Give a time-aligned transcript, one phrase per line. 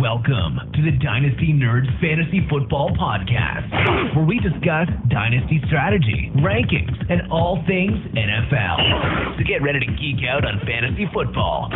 [0.00, 7.32] Welcome to the Dynasty Nerds Fantasy Football Podcast, where we discuss dynasty strategy, rankings, and
[7.32, 9.38] all things NFL.
[9.38, 11.68] So get ready to geek out on fantasy football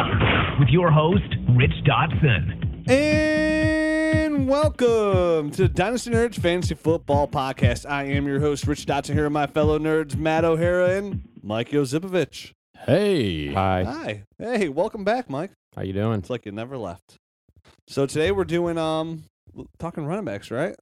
[0.61, 1.25] with your host,
[1.57, 2.89] Rich Dotson.
[2.89, 7.91] And welcome to the Dynasty Nerds Fantasy Football Podcast.
[7.91, 11.71] I am your host, Rich Dotson, here with my fellow nerds, Matt O'Hara and Mike
[11.71, 12.53] Yozipovich.
[12.87, 13.53] Hey.
[13.53, 13.83] Hi.
[13.83, 14.25] Hi.
[14.39, 15.51] Hey, welcome back, Mike.
[15.75, 16.21] How you doing?
[16.21, 17.19] It's like you never left.
[17.93, 19.25] So today we're doing um
[19.79, 20.75] talking running backs, right?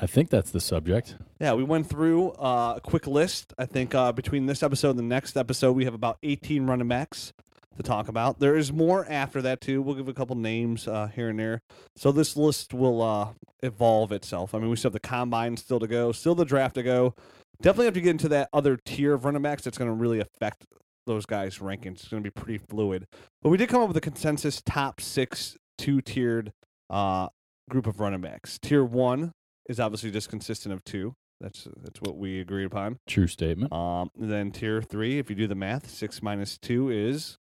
[0.00, 1.16] I think that's the subject.
[1.40, 3.52] Yeah, we went through uh, a quick list.
[3.58, 6.86] I think uh, between this episode and the next episode, we have about 18 running
[6.86, 7.32] backs
[7.76, 8.38] to talk about.
[8.38, 9.82] There is more after that too.
[9.82, 11.62] We'll give a couple names uh, here and there.
[11.96, 13.30] So this list will uh,
[13.64, 14.54] evolve itself.
[14.54, 17.16] I mean, we still have the combine still to go, still the draft to go.
[17.60, 20.20] Definitely have to get into that other tier of running backs that's going to really
[20.20, 20.68] affect
[21.06, 21.94] those guys' rankings.
[21.94, 23.08] It's going to be pretty fluid.
[23.42, 26.52] But we did come up with a consensus top six two tiered
[26.90, 27.28] uh,
[27.70, 28.58] group of running backs.
[28.58, 29.32] Tier one
[29.68, 31.14] is obviously just consistent of two.
[31.40, 32.98] That's that's what we agreed upon.
[33.08, 33.72] True statement.
[33.72, 37.36] Um, then tier three, if you do the math, six minus two is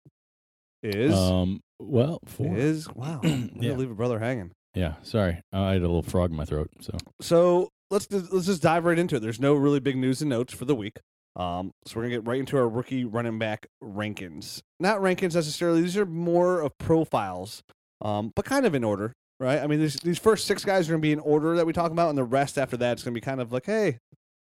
[0.83, 1.61] is Um.
[1.79, 2.57] Well, four.
[2.57, 3.21] is wow.
[3.23, 3.75] Yeah.
[3.75, 4.53] leave a brother hanging.
[4.75, 4.95] Yeah.
[5.03, 6.71] Sorry, I had a little frog in my throat.
[6.81, 9.21] So So let's let's just dive right into it.
[9.21, 10.99] There's no really big news and notes for the week.
[11.37, 14.63] Um, so we're gonna get right into our rookie running back rankings.
[14.79, 17.63] Not rankings necessarily; these are more of profiles,
[18.03, 19.61] um, but kind of in order, right?
[19.61, 21.91] I mean, these these first six guys are gonna be in order that we talk
[21.93, 23.99] about, and the rest after that is gonna be kind of like, hey,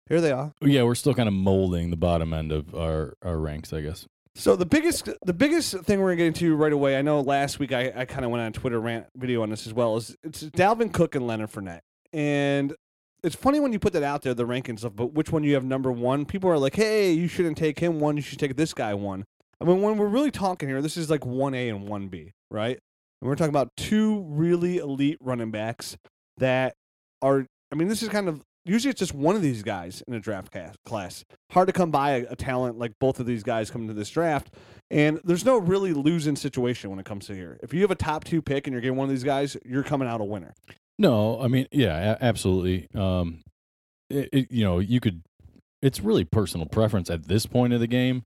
[0.09, 0.53] here they are.
[0.61, 4.05] yeah, we're still kind of molding the bottom end of our our ranks, I guess.
[4.35, 6.97] So the biggest the biggest thing we're gonna get into right away.
[6.97, 9.49] I know last week I, I kind of went on a Twitter rant video on
[9.49, 9.95] this as well.
[9.97, 11.81] Is it's Dalvin Cook and Leonard Fournette,
[12.11, 12.73] and
[13.23, 15.53] it's funny when you put that out there, the rankings of but which one you
[15.53, 16.25] have number one.
[16.25, 18.17] People are like, hey, you shouldn't take him one.
[18.17, 19.23] You should take this guy one.
[19.61, 22.33] I mean, when we're really talking here, this is like one A and one B,
[22.51, 22.79] right?
[23.23, 25.95] And we're talking about two really elite running backs
[26.39, 26.75] that
[27.21, 27.45] are.
[27.71, 30.19] I mean, this is kind of usually it's just one of these guys in a
[30.19, 30.53] draft
[30.85, 31.23] class.
[31.51, 34.09] Hard to come by a, a talent like both of these guys coming to this
[34.09, 34.53] draft.
[34.91, 37.57] And there's no really losing situation when it comes to here.
[37.63, 39.83] If you have a top two pick and you're getting one of these guys, you're
[39.83, 40.53] coming out a winner.
[40.99, 42.89] No, I mean, yeah, absolutely.
[42.93, 43.39] Um,
[44.09, 45.21] it, it, you know, you could.
[45.81, 48.23] It's really personal preference at this point of the game.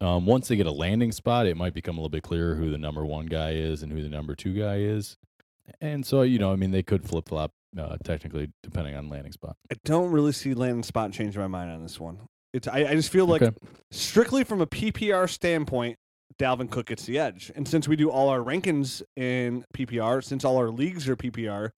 [0.00, 2.70] Um, once they get a landing spot, it might become a little bit clearer who
[2.70, 5.16] the number one guy is and who the number two guy is.
[5.80, 9.32] And so, you know, I mean, they could flip flop uh, technically depending on landing
[9.32, 9.56] spot.
[9.72, 12.18] I don't really see landing spot changing my mind on this one.
[12.52, 13.56] It's I, I just feel like Okay.
[13.90, 15.96] strictly from a PPR standpoint,
[16.38, 17.50] Dalvin Cook gets the edge.
[17.54, 21.70] And since we do all our rankings in PPR, since all our leagues are PPR,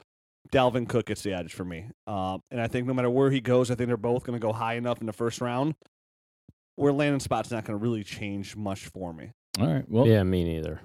[0.53, 1.91] Dalvin Cook gets the edge for me.
[2.06, 4.43] Uh, and I think no matter where he goes, I think they're both going to
[4.44, 5.75] go high enough in the first round
[6.76, 9.32] where landing spot's not going to really change much for me.
[9.60, 9.84] All right.
[9.88, 10.81] Well, yeah, me neither.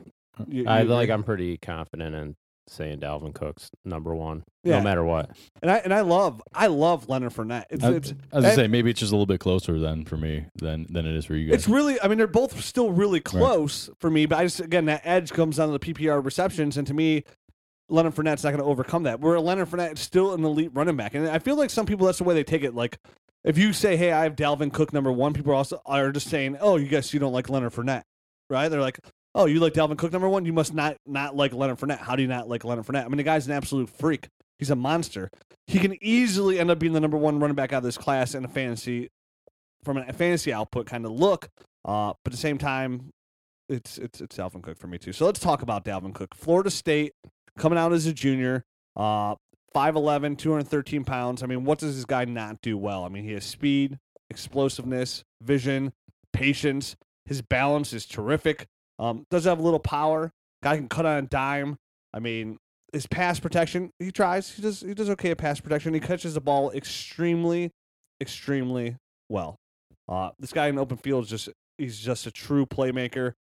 [0.48, 1.10] You- I you like.
[1.10, 2.36] I'm pretty confident in
[2.68, 4.78] saying Dalvin Cook's number one, Yeah.
[4.78, 5.32] no matter what.
[5.62, 7.66] and I and I love I love Leonard Fournette.
[7.70, 10.06] It's I, it's I was gonna say maybe it's just a little bit closer than
[10.06, 11.56] for me than than it is for you guys.
[11.56, 14.86] It's really, I mean, they're both still really close for me, but I just, again,
[14.86, 17.24] that edge comes down to the PPR receptions, and to me,
[17.90, 19.20] Leonard Fournette's not going to overcome that.
[19.20, 22.06] Where Leonard Fournette is still an elite running back, and I feel like some people
[22.06, 22.74] that's the way they take it.
[22.74, 22.98] Like,
[23.44, 26.28] if you say, "Hey, I have Dalvin Cook number one," people are also are just
[26.28, 28.04] saying, "Oh, you guys, you don't like Leonard Fournette,
[28.50, 29.00] right?" They're like,
[29.36, 30.46] "Oh, you like Dalvin Cook number one?
[30.46, 32.00] You must not not like Leonard Fournette.
[32.00, 33.06] How do you not like Leonard Fournette?
[33.06, 34.28] I mean, the guy's an absolute freak.
[34.60, 35.30] He's a monster.
[35.68, 38.36] He can easily end up being the number one running back out of this class
[38.36, 39.10] in a fantasy
[39.84, 41.50] from a fantasy output kind of look.
[41.84, 43.12] Uh, but at the same time,
[43.70, 45.14] it's it's it's Dalvin Cook for me too.
[45.14, 46.36] So let's talk about Dalvin Cook.
[46.36, 47.14] Florida State
[47.58, 48.64] coming out as a junior,
[48.96, 49.36] uh,
[49.76, 51.44] 5'11", 213 pounds.
[51.44, 53.04] I mean, what does this guy not do well?
[53.04, 54.00] I mean, he has speed,
[54.30, 55.94] explosiveness, vision,
[56.34, 56.96] patience.
[57.26, 58.68] His balance is terrific.
[59.00, 60.32] Um, does have a little power.
[60.64, 61.78] Guy can cut on a dime.
[62.14, 62.58] I mean,
[62.94, 64.50] his pass protection, he tries.
[64.50, 65.94] He does he does okay at pass protection.
[65.94, 67.72] He catches the ball extremely,
[68.22, 68.98] extremely
[69.30, 69.56] well.
[70.08, 73.34] Uh, this guy in open field is just he's just a true playmaker.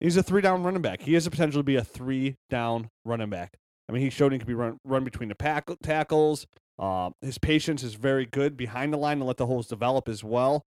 [0.00, 1.02] He's a three down running back.
[1.02, 3.56] He has the potential to be a three down running back.
[3.90, 6.46] I mean, he showed he can be run run between the pack, tackles.
[6.78, 10.22] Uh, his patience is very good behind the line to let the holes develop as
[10.22, 10.64] well.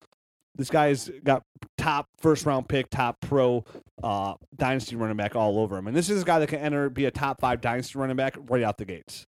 [0.55, 1.43] This guy's got
[1.77, 3.65] top first round pick, top pro
[4.05, 5.89] uh, dynasty running back all over him.
[5.89, 8.37] And this is a guy that can enter be a top five dynasty running back
[8.49, 9.27] right out the gates.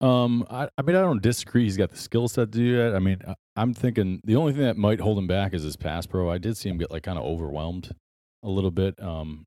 [0.00, 1.64] Um, I, I mean, I don't disagree.
[1.64, 2.96] He's got the skill set to do that.
[2.96, 5.76] I mean, I, I'm thinking the only thing that might hold him back is his
[5.76, 6.30] pass pro.
[6.30, 7.94] I did see him get like kind of overwhelmed
[8.42, 9.44] a little bit, um,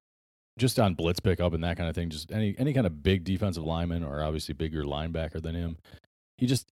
[0.57, 2.10] just on blitz pickup and that kind of thing.
[2.10, 5.78] Just any any kind of big defensive lineman or obviously bigger linebacker than him.
[6.38, 6.68] He just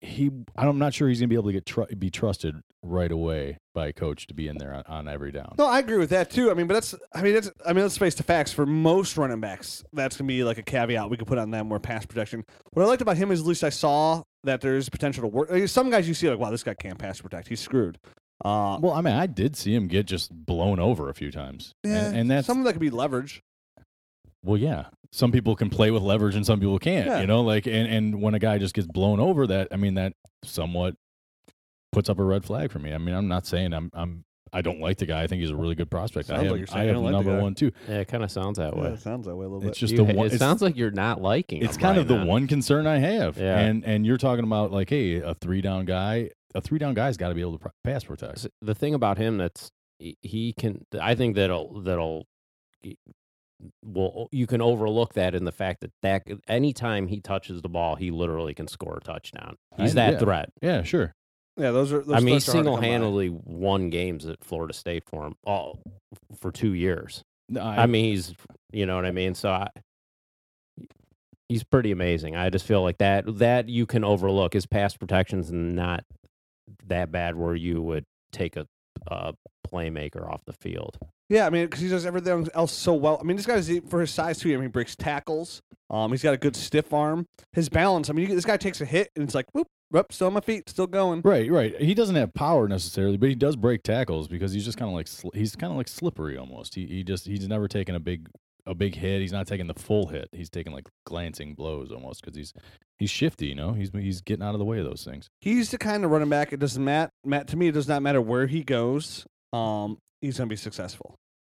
[0.00, 0.30] he.
[0.56, 3.88] I'm not sure he's gonna be able to get tr- be trusted right away by
[3.88, 5.56] a coach to be in there on, on every down.
[5.58, 6.50] No, I agree with that too.
[6.50, 8.52] I mean, but that's I mean, it's I mean, let's face the facts.
[8.52, 11.68] For most running backs, that's gonna be like a caveat we could put on them
[11.68, 12.44] more pass protection.
[12.72, 15.68] What I liked about him is at least I saw that there's potential to work.
[15.68, 17.48] Some guys you see like, wow, this guy can't pass protect.
[17.48, 17.98] He's screwed.
[18.44, 21.74] Uh, Well, I mean, I did see him get just blown over a few times,
[21.84, 23.42] yeah, and, and that's something that could be leverage.
[24.44, 24.86] well, yeah.
[25.10, 27.06] Some people can play with leverage, and some people can't.
[27.06, 27.20] Yeah.
[27.22, 29.94] You know, like and and when a guy just gets blown over, that I mean,
[29.94, 30.12] that
[30.44, 30.96] somewhat
[31.92, 32.92] puts up a red flag for me.
[32.92, 35.22] I mean, I'm not saying I'm I'm I don't like the guy.
[35.22, 36.28] I think he's a really good prospect.
[36.30, 37.72] I Sounds have, like you're saying I have don't like the number one too.
[37.88, 38.88] Yeah, it kind of sounds that Yeah, way.
[38.90, 39.70] it sounds that way a little bit.
[39.70, 40.26] It's just You the one.
[40.26, 41.62] it sounds like you're not liking.
[41.62, 42.26] it's him kind right of the now.
[42.26, 43.38] one concern I have.
[43.38, 43.58] Yeah.
[43.58, 47.16] And and you're talking about like, hey, a three down guy, a three down guy's
[47.16, 48.46] got to be able to pass protect.
[48.62, 52.24] The thing about him that's he- he can i think that'll that'll
[53.84, 57.96] well you can overlook that in the fact that that anytime he touches the ball
[57.96, 60.18] he literally can score a touchdown he's I- that yeah.
[60.18, 61.12] threat Yeah, sure.
[61.56, 61.98] yeah, those are.
[62.04, 62.80] Those i mean he threats are hard to come by.
[62.82, 65.80] single-handedly won games at florida state for him all
[66.40, 68.32] for two years No, i, mean he's
[68.72, 69.68] you know what i mean so i
[71.48, 75.50] he's pretty amazing i just feel like that that you can overlook his pass protection's
[75.50, 76.04] and not
[76.86, 78.66] that bad where you would take a,
[79.06, 79.34] a
[79.66, 80.98] playmaker off the field
[81.28, 83.18] Yeah, I mean, because he does everything else so well.
[83.20, 84.48] I mean, this guy's for his size too.
[84.50, 85.60] I mean, he breaks tackles.
[85.90, 87.26] Um, he's got a good stiff arm.
[87.52, 88.10] His balance.
[88.10, 90.34] I mean, you, this guy takes a hit and it's like, whoop, whoop, still on
[90.34, 91.22] my feet, still going.
[91.22, 91.80] Right, right.
[91.80, 94.94] He doesn't have power necessarily, but he does break tackles because he's just kind of
[94.94, 96.74] like he's kind of like slippery almost.
[96.74, 98.28] He he just he's never taken a big
[98.68, 99.20] a big hit.
[99.20, 100.28] He's not taking the full hit.
[100.32, 102.52] He's taking like glancing blows almost because he's
[102.98, 103.46] he's shifty.
[103.46, 105.28] You know, he's he's getting out of the way of those things.
[105.40, 106.52] He's the kind of running back.
[106.52, 107.10] It doesn't matter.
[107.24, 109.26] Matt, to me, it does not matter where he goes.
[109.52, 111.14] Um, he's gonna be successful.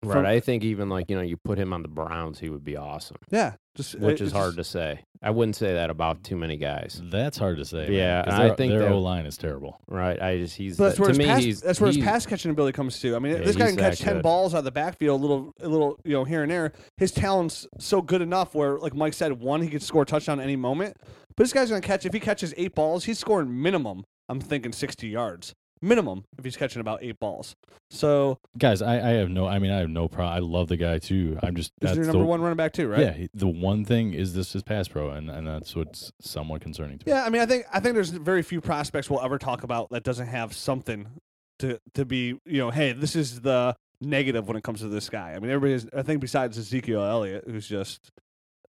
[0.05, 0.13] Right.
[0.13, 2.63] From- I think even like, you know, you put him on the Browns, he would
[2.63, 5.01] be awesome, Yeah, just uh, which is it's hard just- to say.
[5.21, 7.01] I wouldn't say that about too many guys.
[7.07, 7.91] That's hard to say.
[7.91, 9.81] Yeah, because I think their that- O line is terrible.
[9.89, 10.21] Right.
[10.23, 11.43] I just, he's, But that's where to his me, pass.
[11.43, 13.17] he's, that's where his pass catching ability comes to.
[13.17, 14.23] I mean, Yeah, this guy can catch ten good.
[14.23, 16.73] balls out of the backfield, a little, a little, you know, here and there.
[16.99, 20.39] His talent's so good enough where, like Mike said, one he could score a touchdown
[20.39, 20.97] any moment.
[21.37, 22.07] But this guy's gonna catch.
[22.07, 24.05] If he catches eight balls, he's scoring minimum.
[24.29, 27.57] I'm thinking sixty yards minimum if he's catching about eight balls.
[27.91, 29.47] So Guys, I, I have no.
[29.47, 30.35] I mean, I have no problem.
[30.35, 31.39] I love the guy too.
[31.43, 33.01] I'm just is that's your the, number one running back too, right?
[33.01, 36.61] Yeah, he- the one thing is this is pass pro, and, and that's what's somewhat
[36.61, 37.13] concerning to me.
[37.13, 39.91] Yeah, I mean, I think I think there's very few prospects we'll ever talk about
[39.91, 41.09] that doesn't have something
[41.61, 45.09] to to be, you know, hey, this is the negative when it comes to this
[45.09, 45.33] guy.
[45.33, 48.13] I mean, everybody is, I think besides Ezekiel Elliott, who's just,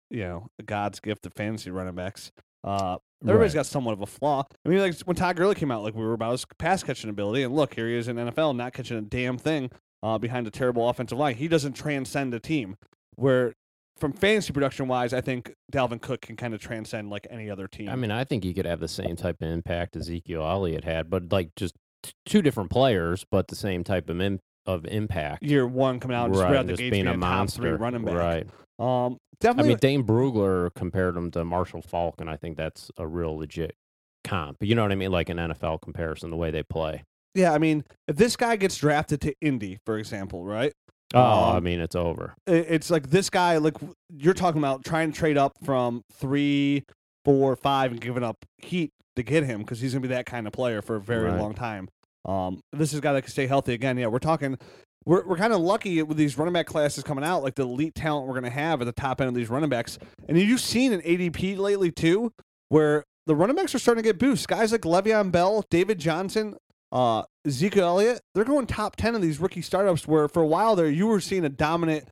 [0.10, 2.32] you know, God's gift of fantasy running backs.
[2.64, 2.98] Uh,
[3.28, 3.60] everybody's Right.
[3.60, 4.44] got somewhat of a flaw.
[4.66, 7.10] I mean, like when Todd Gurley came out, like we were about his pass catching
[7.10, 9.70] ability, and look, here he is in NFL, not catching a damn thing
[10.04, 11.36] uh, behind a terrible offensive line.
[11.36, 12.78] He doesn't transcend a team.
[13.16, 13.54] Where
[13.98, 17.68] from fantasy production wise, I think Dalvin Cook can kind of transcend like any other
[17.68, 17.88] team.
[17.90, 21.10] I mean, I think he could have the same type of impact Ezekiel Elliott had,
[21.10, 25.44] but like just t- two different players, but the same type of im- of impact.
[25.44, 27.20] year one coming out and just right, right out the just gates being being a
[27.20, 27.62] top monster.
[27.62, 28.16] three running back.
[28.16, 28.48] Right.
[28.80, 29.72] Um, definitely.
[29.72, 33.38] I mean, Dane Brugler compared him to Marshall Faulk, and I think that's a real
[33.38, 33.76] legit
[34.24, 34.58] comp.
[34.62, 35.12] You know what I mean?
[35.12, 37.04] Like an NFL comparison, the way they play.
[37.34, 40.72] yeah, I mean, if this guy gets drafted to Indy, for example, right?
[41.14, 42.34] Oh, I Um, mean, it's over.
[42.48, 43.76] It's like this guy, like
[44.10, 46.84] you're talking about trying to trade up from three,
[47.24, 50.48] four, five, and giving up heat to get him because he's gonna be that kind
[50.48, 51.40] of player for a very Right.
[51.40, 51.88] long time.
[52.26, 53.98] Um, this is a guy that can stay healthy again.
[53.98, 54.58] Yeah, we're talking.
[55.06, 57.96] We're, we're kind of lucky with these running back classes coming out, like the elite
[57.96, 60.00] talent we're going to have at the top end of these running backs.
[60.28, 62.32] And you've seen an ADP lately too,
[62.70, 64.46] where the running backs are starting to get boosts.
[64.46, 66.58] Guys like Le'Veon Bell, David Johnson,
[66.92, 70.08] uh, Ezekiel Elliott, they're going top ten of these rookie startups.
[70.08, 72.08] Where for a while there, you were seeing a dominant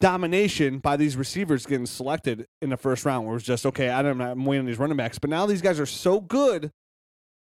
[0.00, 3.88] domination by these receivers getting selected in the first round, where it was just okay.
[3.88, 6.70] I don't, I'm waiting on these running backs, but now these guys are so good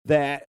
[0.04, 0.44] that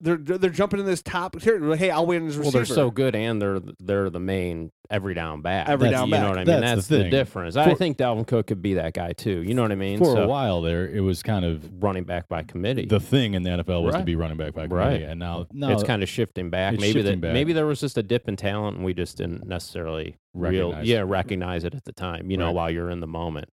[0.00, 1.58] they're they're they're jumping in this top tier.
[1.58, 4.70] Like, hey, I'll win on this Well, they're so good, and they're they're the main
[4.90, 5.68] every down back.
[5.68, 6.22] Every That's- down you back.
[6.22, 6.60] know what I mean?
[6.60, 7.10] That's That's, the the, thing.
[7.10, 7.56] difference.
[7.56, 9.42] I think Dalvin Cook could be that guy too.
[9.42, 9.98] You know what I mean?
[9.98, 12.86] For So, a while there, it was kind of running back by committee.
[12.86, 14.84] the thing in the NFL was to be running back by Right.
[14.86, 16.74] committee, and now now it's kind of shifting back.
[16.74, 17.32] it's maybe shifting that back.
[17.32, 20.88] maybe there was just a dip in talent, and we just didn't necessarily real Recognize
[20.88, 21.04] yeah it.
[21.04, 22.30] recognize it at the time.
[22.30, 23.48] You know, while you're in the moment.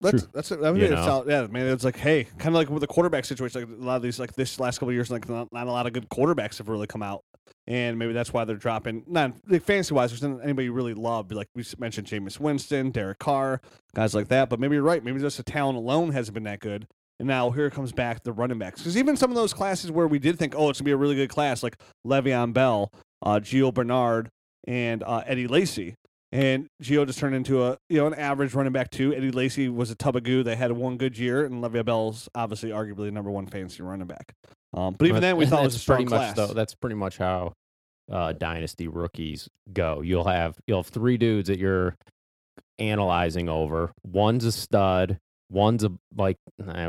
[0.00, 0.30] That's True.
[0.32, 0.60] that's it.
[0.62, 1.66] I mean, You it's out, yeah, man.
[1.66, 3.60] It's like hey, kind of like with the quarterback situation.
[3.60, 5.72] Like a lot of these, like this last couple of years, like not, not a
[5.72, 7.22] lot of good quarterbacks have really come out,
[7.66, 9.02] and maybe that's why they're dropping.
[9.08, 11.32] Not like, fantasy wise, there's not anybody you really love.
[11.32, 13.60] Like we mentioned, Jameis Winston, Derek Carr,
[13.94, 14.48] guys like that.
[14.48, 15.02] But maybe you're right.
[15.02, 16.86] Maybe just the talent alone hasn't been that good.
[17.18, 20.06] And now here comes back the running backs because even some of those classes where
[20.06, 21.76] we did think, oh, it's gonna be a really good class, like
[22.06, 24.30] Le'Veon Bell, uh, Gio Bernard,
[24.68, 25.96] and uh, Eddie Lacy.
[26.30, 29.14] And Gio just turned into a you know an average running back too.
[29.14, 30.42] Eddie Lacy was a tub of goo.
[30.42, 34.06] They had one good year, and Le'Veon Bell's obviously arguably the number one fantasy running
[34.06, 34.34] back.
[34.74, 36.36] Um, but even then, we thought it was a strong pretty class.
[36.36, 36.54] much though.
[36.54, 37.54] That's pretty much how
[38.12, 40.02] uh, dynasty rookies go.
[40.02, 41.96] You'll have you'll have three dudes that you're
[42.78, 43.92] analyzing over.
[44.04, 45.18] One's a stud.
[45.50, 46.36] One's a like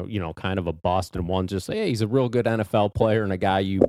[0.08, 2.94] you know kind of a bust, and one's just hey he's a real good NFL
[2.94, 3.82] player and a guy you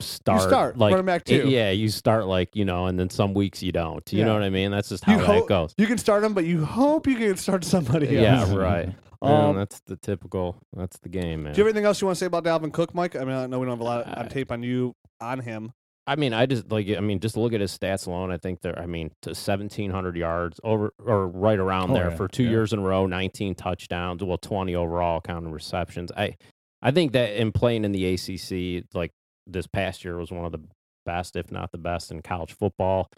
[0.00, 1.48] start, start, like running back y- too.
[1.48, 4.10] Yeah, you start like you know, and then some weeks you don't.
[4.12, 4.24] You Yeah.
[4.26, 4.70] know what I mean?
[4.70, 5.74] That's just You how that hope- goes.
[5.78, 8.50] You can start them, but you hope you can start somebody else.
[8.50, 8.94] Yeah, right.
[9.22, 10.56] Yeah, Um, that's the typical.
[10.76, 11.54] That's the game, man.
[11.54, 13.16] Do you have anything else you want to say about Dalvin Cook, Mike?
[13.16, 15.72] I mean, I know we don't have a lot on tape on you on him.
[16.06, 16.86] I mean, I just like.
[16.90, 18.30] I mean, just look at his stats alone.
[18.30, 18.78] I think they're.
[18.78, 22.42] I mean, to seventeen hundred yards over or right around Oh, there yeah, for two
[22.42, 22.50] yeah.
[22.50, 26.12] years in a row, nineteen touchdowns, well, twenty overall counting receptions.
[26.14, 26.36] I,
[26.82, 29.12] I think that in playing in the ACC, like
[29.46, 30.62] this past year, was one of the
[31.04, 33.08] best, if not the best, in college football.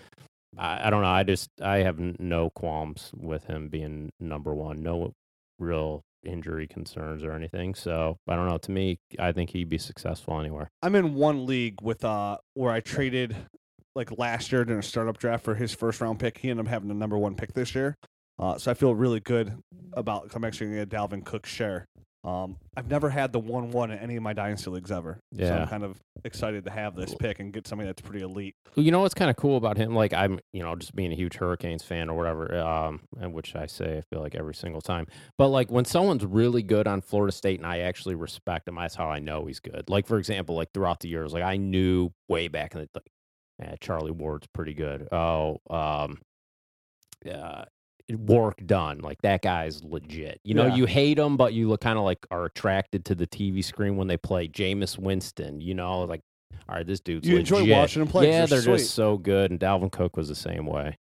[0.57, 1.09] I, I don't know.
[1.09, 4.83] I just I have no qualms with him being number one.
[4.83, 5.13] No
[5.59, 7.75] real injury concerns or anything.
[7.75, 8.59] So I don't know.
[8.59, 10.69] To me, I think he'd be successful anywhere.
[10.83, 13.37] I'm in one league with uh where I traded
[13.95, 16.39] like last year during a startup draft for his first round pick.
[16.39, 17.97] He ended up having the number one pick this year.
[18.39, 19.57] Uh, so I feel really good
[19.95, 21.87] about I'm actually gonna get Dalvin Cook share.
[22.27, 25.21] Um, I've never had the one one in any of my dynasty leagues ever.
[25.33, 25.63] So Yeah.
[25.63, 28.57] I'm kind of excited to have this pick and get somebody that's pretty elite.
[28.75, 29.95] Well, You know what's kind of cool about him?
[29.95, 33.55] Like I'm, you know, just being a huge Hurricanes fan or whatever, um, and which
[33.55, 35.07] I say I feel like every single time.
[35.39, 38.97] But like when someone's really good on Florida State and I actually respect him, that's
[38.97, 39.89] how I know he's good.
[39.89, 43.11] Like for example, like throughout the years, like I knew way back in the like,
[43.63, 45.07] eh, Charlie Ward's pretty good.
[45.13, 46.19] Oh, um,
[47.33, 47.67] uh,
[48.15, 48.99] work done.
[49.01, 50.41] Like that guy's legit.
[50.45, 50.75] You know, Yeah.
[50.77, 53.97] you hate him, but you look kind of like are attracted to the TV screen
[53.97, 55.61] when they play Jameis Winston.
[55.61, 56.21] You know, like.
[56.69, 57.77] All right, this dude's You enjoy legit.
[57.77, 60.67] watching him play Yeah, they're they're just so good, and Dalvin Cook was the same
[60.67, 60.97] way.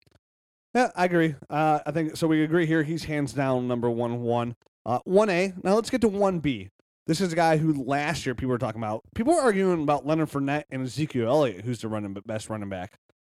[0.73, 1.35] Yeah, I agree.
[1.49, 2.27] Uh, I think so.
[2.27, 2.83] We agree here.
[2.83, 4.21] He's hands down number one.
[4.23, 4.55] One.
[4.85, 5.53] Uh, one A.
[5.63, 6.69] Now let's get to one B.
[7.07, 9.03] This is a guy who last year people were talking about.
[9.15, 12.93] People were arguing about Leonard Fournette and Ezekiel Elliott, who's the running best running back.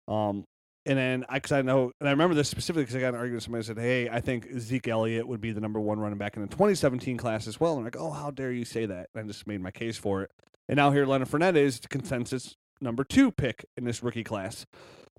[0.08, 0.44] Um,
[0.86, 3.14] and then I, cause I know, and I remember this specifically because I got an
[3.14, 3.36] argument.
[3.36, 6.36] with Somebody said, "Hey, I think Zeke Elliott would be the number one running back
[6.36, 9.08] in the 2017 class as well." And I'm like, "Oh, how dare you say that?"
[9.14, 10.30] And I just made my case for it.
[10.68, 14.66] And now here, Leonard Fournette is the consensus number two pick in this rookie class.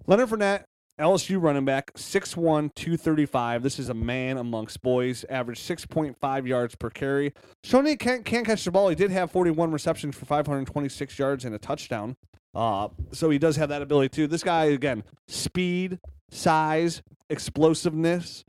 [0.07, 0.63] Leonard Fournette,
[0.99, 3.63] LSU running back, 6'1, 235.
[3.63, 7.33] This is a man amongst boys, average 6.5 yards per carry.
[7.63, 8.89] He can't, can't catch the ball.
[8.89, 12.15] He did have 41 receptions for 526 yards and a touchdown.
[12.55, 14.27] Uh, so he does have that ability too.
[14.27, 15.99] This guy, again, speed,
[16.31, 18.45] size, explosiveness,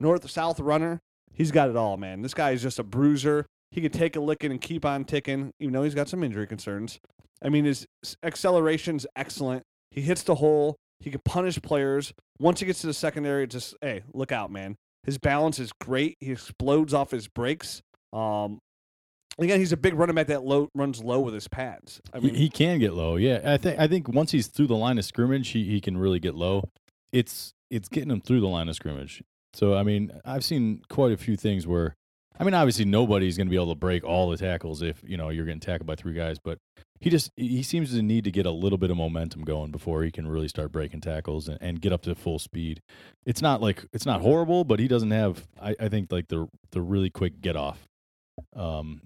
[0.00, 1.00] north south runner.
[1.32, 2.22] He's got it all, man.
[2.22, 3.46] This guy is just a bruiser.
[3.70, 6.46] He can take a licking and keep on ticking, even though he's got some injury
[6.46, 6.98] concerns.
[7.42, 7.86] I mean, his
[8.22, 9.62] acceleration's excellent.
[9.90, 10.76] He hits the hole.
[10.98, 12.12] He can punish players.
[12.38, 14.76] Once he gets to the secondary, just hey, look out, man.
[15.04, 16.16] His balance is great.
[16.20, 17.82] He explodes off his brakes.
[18.12, 18.58] Um,
[19.38, 22.00] again, he's a big running back that low, runs low with his pads.
[22.12, 23.16] I He- he, can get low.
[23.16, 25.96] Yeah, I think I think once he's through the line of scrimmage, he, he can
[25.96, 26.68] really get low.
[27.12, 29.22] It's it's getting him through the line of scrimmage.
[29.54, 31.94] So I mean, I've seen quite a few things where,
[32.38, 35.16] I mean, obviously nobody's going to be able to break all the tackles if you
[35.16, 36.58] know you're getting tackled by three guys, but
[37.00, 40.02] he just he seems to need to get a little bit of momentum going before
[40.02, 42.80] he can really start breaking tackles and, and get up to full speed.
[43.26, 46.46] It's not like it's not horrible, but he doesn't have I, I think like the
[46.72, 47.88] the really quick get off.
[48.54, 49.02] Um,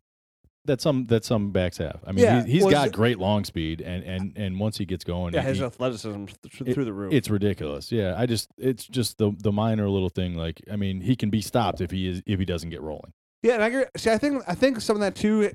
[0.66, 2.00] that some that some backs have.
[2.06, 4.78] I mean, Yeah, he's, he's well, got is great long speed, and and and once
[4.78, 7.12] he gets going, yeah, he- his athleticism th- through the roof.
[7.12, 7.92] it's ridiculous.
[7.92, 10.34] Yeah, I just it's just the the minor little thing.
[10.36, 13.12] Like, I mean, he can be stopped if he is if he doesn't get rolling.
[13.42, 13.84] Yeah, and I agree.
[13.96, 15.50] See, I think I think some of that too,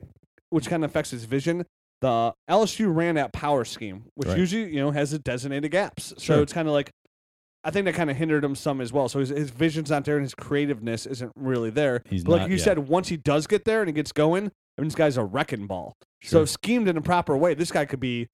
[0.49, 1.65] which kind of affects his vision.
[2.01, 4.37] The LSU ran that power scheme, which Right.
[4.37, 6.13] usually you know has the designated gaps.
[6.17, 6.41] So Sure.
[6.41, 6.91] it's kind of like,
[7.63, 9.09] I think that kind of hindered him some as well.
[9.09, 12.01] So his, his vision's not there, and his creativeness isn't really there.
[12.09, 12.63] He's But like not- you yeah.
[12.63, 15.23] said, once he does get there and he gets going, I mean, this guy's a
[15.25, 15.97] wrecking ball.
[16.23, 18.27] So schemed in a proper way, this guy could be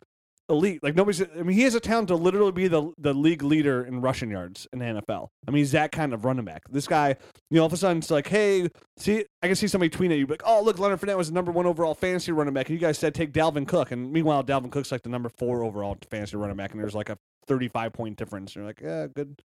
[0.48, 0.84] elite.
[0.84, 1.22] Like nobody's.
[1.24, 4.30] I mean, he has a talent to literally be the the league leader in rushing
[4.30, 5.30] yards in the NFL.
[5.48, 6.62] I mean, he's that kind of running back.
[6.70, 7.10] This guy,
[7.50, 10.12] you know, all of a sudden it's like, hey, see, I can see somebody tweeting
[10.12, 12.70] at you, like, oh, look, Leonard Fournette was the number one overall fantasy running back,
[12.70, 15.64] and you guys said take Dalvin Cook, and meanwhile, Dalvin Cook's like the number four
[15.64, 18.56] overall fantasy running back, and there's like a 35 point difference.
[18.56, 19.42] And you're like, yeah, good,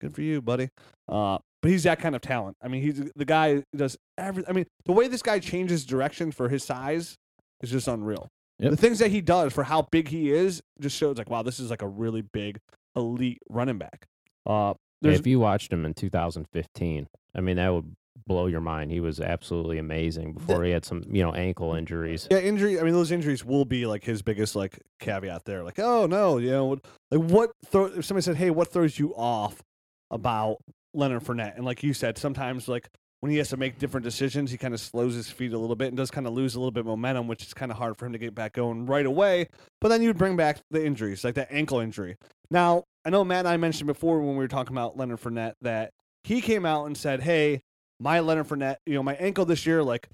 [0.00, 0.70] good for you, buddy.
[1.08, 2.56] Uh, but he's that kind of talent.
[2.62, 4.44] I mean, he's the guy does every.
[4.46, 7.16] I mean, the way this guy changes direction for his size
[7.62, 8.28] is just unreal.
[8.58, 8.70] Yep.
[8.70, 11.58] The things that he does for how big he is just shows like, wow, this
[11.58, 12.58] is like a really big
[12.94, 14.06] elite running back.
[14.46, 17.94] Uh, if you watched him in 2015, I mean, that would
[18.26, 18.90] blow your mind.
[18.90, 22.28] He was absolutely amazing before he had some, you know, ankle injuries.
[22.30, 22.80] yeah, injury.
[22.80, 25.62] I mean, those injuries will be like his biggest like caveat there.
[25.62, 26.78] Like, oh no, you know,
[27.10, 27.86] like what throw?
[27.86, 29.62] If somebody said, hey, what throws you off
[30.10, 30.58] about
[30.94, 31.56] Leonard Fournette.
[31.56, 32.88] And like you said, sometimes like
[33.20, 35.76] when he has to make different decisions, he kind of slows his feet a little
[35.76, 37.78] bit and does kind of lose a little bit of momentum, which is kind of
[37.78, 39.48] hard for him to get back going right away.
[39.80, 42.16] But then you bring back the injuries, like that ankle injury.
[42.50, 45.54] Now, I know Matt and I mentioned before when we were talking about Leonard Fournette
[45.62, 45.90] that
[46.22, 47.62] he came out and said, Hey,
[48.00, 50.08] my Leonard Fournette, you know, my ankle this year, like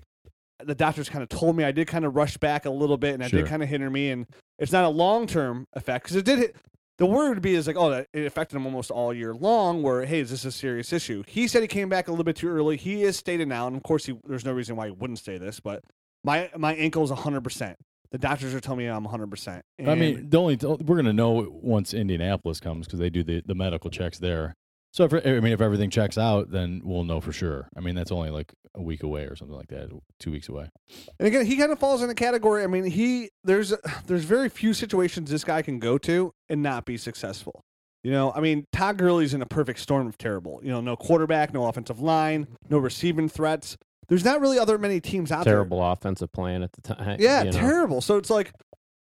[0.62, 3.14] the doctors kind of told me I did kind of rush back a little bit
[3.14, 3.40] and I Sure.
[3.40, 4.10] did kind of hinder me.
[4.10, 4.26] And
[4.58, 6.56] it's not a long term effect because it did hit.
[6.98, 9.82] The word would be is like, oh, that it affected him almost all year long.
[9.82, 11.22] Where hey, is this a serious issue?
[11.26, 12.76] He said he came back a little bit too early.
[12.76, 15.38] He is stated now, and of course, he, there's no reason why he wouldn't say
[15.38, 15.60] this.
[15.60, 15.82] But
[16.24, 17.42] my my ankle is 100.
[17.42, 17.78] percent
[18.10, 19.30] The doctors are telling me I'm 100.
[19.30, 23.42] percent I mean, the only we're gonna know once Indianapolis comes because they do the,
[23.46, 24.54] the medical checks there.
[24.92, 27.68] So if I mean, if everything checks out, then we'll know for sure.
[27.76, 30.70] I mean, that's only like a week away or something like that, two weeks away.
[31.18, 32.64] And again, he kind of falls in the category.
[32.64, 33.72] I mean, he there's
[34.06, 37.64] there's very few situations this guy can go to and not be successful.
[38.02, 40.60] You know, I mean, Todd Gurley's in a perfect storm of terrible.
[40.62, 43.76] You know, no quarterback, no offensive line, no receiving threats.
[44.08, 45.54] There's not really other many teams out there.
[45.54, 47.18] Terrible offensive plan at the time.
[47.20, 47.58] Yeah, you know.
[47.58, 48.00] terrible.
[48.00, 48.52] So it's like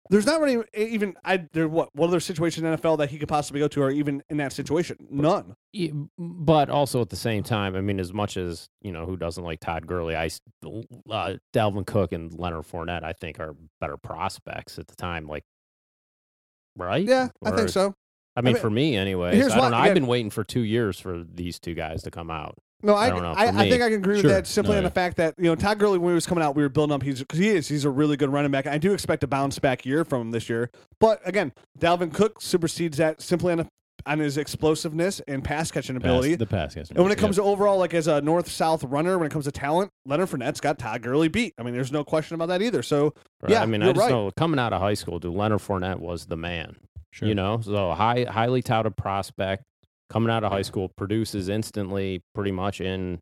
[0.09, 3.27] there's not really even I there what what other situation in NFL that he could
[3.27, 4.97] possibly go to or even in that situation?
[5.09, 5.55] None.
[6.17, 9.43] But also at the same time, I mean, as much as you know, who doesn't
[9.43, 10.15] like Todd Gurley?
[10.15, 10.25] I
[10.65, 15.27] uh, Dalvin Cook and Leonard Fournette, I think, are better prospects at the time.
[15.27, 15.43] Like,
[16.75, 17.05] right?
[17.05, 17.93] Yeah, I think so.
[18.35, 19.67] I mean, mean, for me, anyway, I don't why- know.
[19.67, 22.55] again- I've been waiting for two years for these two guys to come out.
[22.83, 24.23] No, I, I don't know, I, for I think I can agree Sure.
[24.29, 26.27] with that simply No, on the fact that you know Todd Gurley when he was
[26.27, 27.01] coming out, we were building up.
[27.03, 28.67] He's because he is he's a really good running back.
[28.67, 30.69] I do expect a bounce back year from him this year.
[30.99, 33.67] But again, Dalvin Cook supersedes that simply on, a,
[34.05, 36.31] on his explosiveness and pass catching ability.
[36.31, 36.97] Pass, the pass catching.
[36.97, 37.21] and when it yeah.
[37.21, 40.29] comes to overall, like as a north south runner, when it comes to talent, Leonard
[40.29, 41.55] Fournette's got Todd Gurley beat.
[41.57, 42.83] I mean, there's no question about that either.
[42.83, 43.51] So Right?
[43.53, 44.09] Yeah, I mean, I just right.
[44.09, 46.75] know coming out of high school, dude, Leonard Fournette was the man.
[47.11, 47.27] sure.
[47.27, 49.63] You know, so high, highly touted prospect
[50.09, 53.19] coming out of high school produces instantly, pretty much in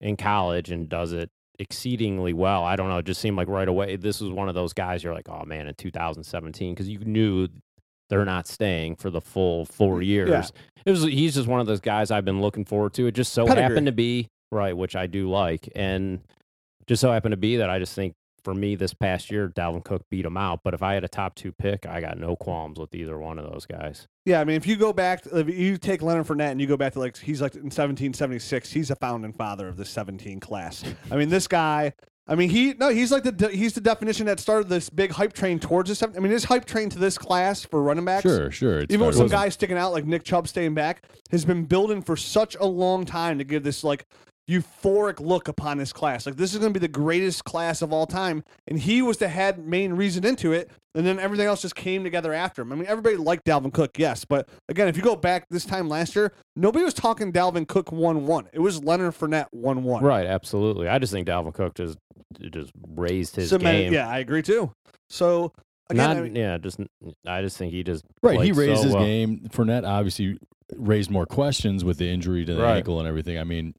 [0.00, 2.64] in college, and does it exceedingly well.
[2.64, 2.98] I don't know.
[2.98, 5.04] It just seemed like right away this was one of those guys.
[5.04, 7.48] You're like, oh man, in 2017, because you knew
[8.10, 10.52] they're not staying for the full four years.
[10.84, 13.06] It was he's just one of those guys I've been looking forward to.
[13.06, 13.62] It just so Pedigree.
[13.62, 16.20] happened to be right, which I do like, and
[16.86, 18.14] just so happened to be that I just think
[18.44, 20.60] for me this past year, Dalvin Cook beat him out.
[20.62, 23.38] But if I had a top two pick, I got no qualms with either one
[23.38, 24.06] of those guys.
[24.24, 26.76] yeah, I mean, if you go back, if you take Leonard Fournette and you go
[26.76, 30.84] back to like he's like in 1776, he's a founding father of the 17 class.
[31.10, 31.94] I mean, this guy.
[32.26, 35.10] I mean, he no, he's like the de- he's the definition that started this big
[35.10, 36.02] hype train towards this.
[36.02, 38.22] I mean, this hype train to this class for running backs.
[38.22, 38.78] Sure, sure.
[38.78, 42.00] It's Even with some guys sticking out like Nick Chubb staying back, has been building
[42.00, 44.06] for such a long time to give this like
[44.50, 46.26] euphoric look upon this class.
[46.26, 49.18] Like this is going to be the greatest class of all time, and he was
[49.18, 50.70] the head main reason into it.
[50.96, 52.72] And then everything else just came together after him.
[52.72, 55.88] I mean, everybody liked Dalvin Cook, yes, but again, if you go back this time
[55.88, 58.48] last year, nobody was talking Dalvin Cook one one.
[58.52, 60.04] It was Leonard Fournette one one.
[60.04, 60.86] Right, absolutely.
[60.88, 61.98] I just think Dalvin Cook just
[62.52, 63.92] just raised his Cemented- game.
[63.92, 64.72] Yeah, I agree too.
[65.10, 65.52] So
[65.90, 66.78] again, Not, I mean, yeah, just
[67.26, 69.04] I just think he just Right, he raised so his well.
[69.04, 69.48] game.
[69.50, 70.38] Fournette obviously
[70.76, 72.76] raised more questions with the injury to the Right.
[72.78, 73.36] ankle and everything.
[73.38, 73.74] I mean,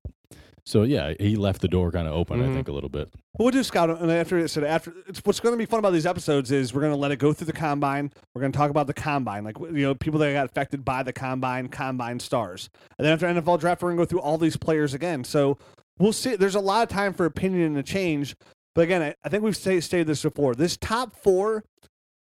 [0.65, 2.41] so yeah, he left the door kind of open.
[2.41, 2.53] I Mhm.
[2.55, 3.09] think a little bit.
[3.37, 5.91] We'll do scout, and after it said after it's what's going to be fun about
[5.93, 8.11] these episodes is we're going to let it go through the combine.
[8.33, 11.03] We're going to talk about the combine, like you know people that got affected by
[11.03, 14.37] the combine, combine stars, and then after NFL draft, we're going to go through all
[14.37, 15.23] these players again.
[15.23, 15.57] So
[15.99, 16.35] we'll see.
[16.35, 18.35] There's a lot of time for opinion and a change,
[18.73, 20.55] but again, I, I think we've say, stated this before.
[20.55, 21.63] This top four,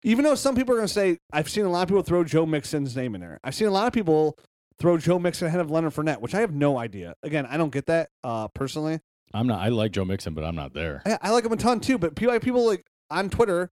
[0.03, 2.23] even though some people are going to say, I've seen a lot of people throw
[2.23, 3.37] Joe Mixon's name in there.
[3.43, 4.35] I've seen a lot of people
[4.81, 7.13] throw Joe Mixon ahead of Leonard Fournette, which I have no idea.
[7.23, 8.99] Again, I don't get that uh, personally.
[9.33, 9.61] I'm not.
[9.61, 11.01] I like Joe Mixon, but I'm not there.
[11.05, 13.69] I, I like him a ton too, but people, people like on Twitter,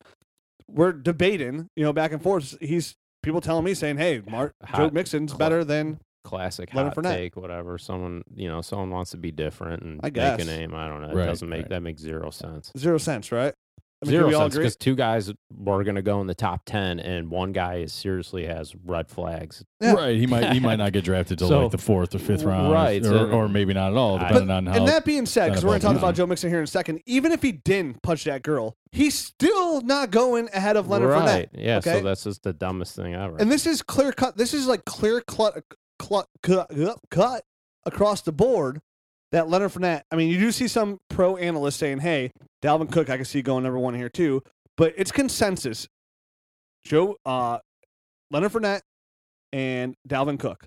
[0.68, 2.56] we're debating, you know, back and forth.
[2.62, 7.04] He's people telling me saying, "Hey, Mark, Joe Mixon's cl- better than." classic Leonard hot
[7.06, 7.16] Fournette.
[7.16, 7.78] take, whatever.
[7.78, 10.76] Someone you know, someone wants to be different and I make a name.
[10.76, 11.10] I don't know.
[11.10, 11.70] It Right, doesn't make right.
[11.70, 12.72] that makes zero sense.
[12.78, 13.54] Zero sense, right?
[14.02, 16.62] I mean, Zero we sense because two guys were going to go in the top
[16.66, 19.62] ten, and one guy is seriously has red flags.
[19.82, 19.94] Yeah.
[19.94, 22.44] Right, he might he might not get drafted till So- like the fourth or fifth
[22.44, 24.74] round, Right, or, so- or maybe not at all, I- depending on how.
[24.78, 26.16] and that being said, because we're going to talk about.
[26.16, 29.82] Joe Mixon here in a second, even if he didn't punch that girl, he's still
[29.82, 31.50] not going ahead of Leonard right?
[31.54, 31.62] Fournette.
[31.62, 31.78] Yeah.
[31.80, 32.00] okay?
[32.00, 33.36] So that's just the dumbest thing ever.
[33.38, 34.38] And this is clear cut.
[34.38, 35.62] This is like clear cut,
[36.00, 36.72] cut, cut,
[37.12, 37.44] cut
[37.86, 38.80] across the board
[39.32, 40.02] that Leonard Fournette.
[40.12, 42.32] I mean, you do see some pro analysts saying, "Hey,
[42.64, 44.42] Dalvin Cook, I can see going number one here too,"
[44.78, 45.88] but it's consensus.
[46.84, 47.60] Joe, uh,
[48.32, 48.82] Leonard Fournette,
[49.52, 50.66] and Dalvin Cook.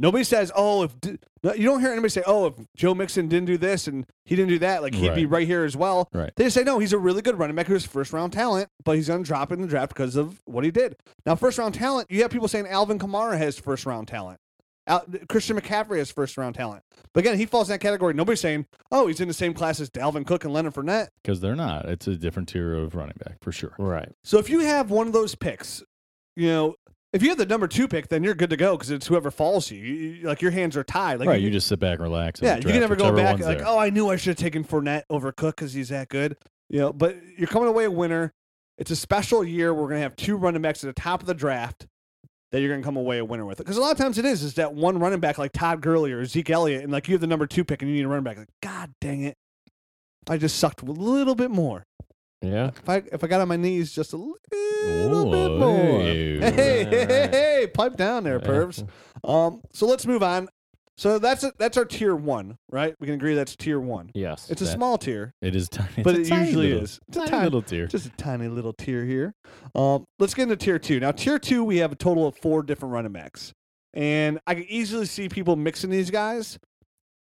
[0.00, 1.18] Nobody says, "Oh, if D-,
[1.56, 4.50] you don't hear anybody say, "Oh, if Joe Mixon didn't do this and he didn't
[4.50, 5.38] do that, like he'd be Right.
[5.40, 6.30] right here as well." Right.
[6.36, 8.94] They just say, "No, he's a really good running back who's first round talent, but
[8.94, 10.94] he's going to drop in the draft because of what he did."
[11.26, 14.38] Now, first round talent, you have people saying Alvin Kamara has first round talent.
[14.88, 16.82] Al- Christian McCaffrey is first round talent.
[17.14, 18.14] But again, he falls in that category.
[18.14, 21.08] Nobody's saying, oh, he's in the same class as Dalvin Cook and Leonard Fournette.
[21.22, 21.86] because they're not.
[21.88, 23.74] It's a different tier of running back for sure.
[23.78, 24.10] Right.
[24.24, 25.82] So if you have one of those picks,
[26.36, 26.74] you know,
[27.12, 29.30] if you have the number two pick, then you're good to go because it's whoever
[29.30, 29.78] falls you.
[29.78, 30.26] You- you.
[30.26, 31.18] Like your hands are tied.
[31.20, 32.40] Like right, you, you just sit back and relax.
[32.40, 33.66] and yeah, you can never go back like, there.
[33.66, 36.36] oh, I knew I should have taken Fournette over Cook because he's that good.
[36.68, 38.34] You know, but you're coming away a winner.
[38.76, 39.72] It's a special year.
[39.72, 41.86] We're gonna have two running backs at the top of the draft
[42.50, 43.60] that you're gonna come away a winner with.
[43.60, 43.64] It.
[43.64, 46.12] Because a lot of times it is is that one running back like Todd Gurley
[46.12, 48.08] or Zeke Elliott, and like you have the number two pick and you need a
[48.08, 48.38] running back.
[48.38, 49.36] Like, God dang it,
[50.28, 51.84] I just sucked a little bit more.
[52.40, 52.68] Yeah.
[52.68, 56.00] If I if I got on my knees just a little bit more.
[56.00, 56.38] hey.
[56.48, 58.86] Hey, hey, hey, hey, pipe down there, pervs.
[59.24, 60.48] Um, so let's move on.
[60.98, 62.94] So that's a, that's our tier one, right?
[63.00, 64.10] We can agree that's tier one.
[64.14, 64.50] Yes.
[64.50, 66.82] It's a That- small tier, It is tiny, but it's it a tiny usually little-
[66.84, 66.98] is.
[67.08, 67.86] It's a tiny, tiny, little tier.
[67.86, 69.32] just a tiny little tier here.
[69.74, 70.98] Um, let's get into tier two.
[71.00, 73.52] Now, tier two, we have a total of four different running backs,
[73.94, 76.58] and I can easily see people mixing these guys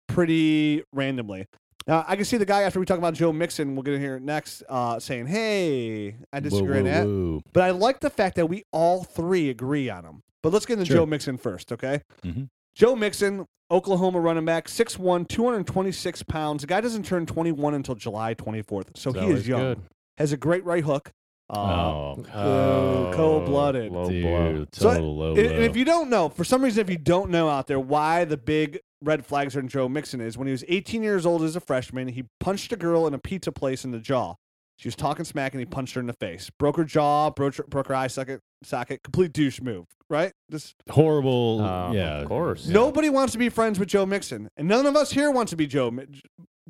[0.08, 1.46] pretty randomly.
[1.86, 4.00] Now, I can see the guy after we talk about Joe Mixon, we'll get in
[4.00, 7.40] here next, uh, saying, "Hey, I Whoa, disagree on whoa, that." whoa.
[7.52, 10.20] But I like the fact that we all three agree on him.
[10.42, 10.98] But let's get into Sure.
[10.98, 12.00] Joe Mixon first, okay?
[12.24, 12.48] Mhm.
[12.74, 16.62] Joe Mixon, Oklahoma running back, 6'1", 226 pounds.
[16.62, 19.60] The guy doesn't turn 21 until July 24th, so he is young.
[19.60, 19.80] good.
[20.18, 21.10] Has a great right hook.
[21.50, 23.92] Uh, Oh, Oh, cold-blooded.
[23.92, 24.66] Low dude, blow.
[24.72, 27.48] So, low, and- and if you don't know, for some reason, if you don't know
[27.48, 30.64] out there why the big red flags are on Joe Mixon is, when he was
[30.68, 33.90] 18 years old as a freshman, he punched a girl in a pizza place in
[33.90, 34.34] the jaw.
[34.76, 36.50] She was talking smack and he punched her in the face.
[36.58, 39.02] Broke her jaw, broke her, broke her eye socket, socket.
[39.04, 40.32] Complete douche move, right?
[40.50, 42.66] Just horrible, Uh, yeah, Of course.
[42.66, 45.56] nobody wants to be friends with Joe Mixon, and none of us here wants to
[45.56, 46.06] be Joe Mi-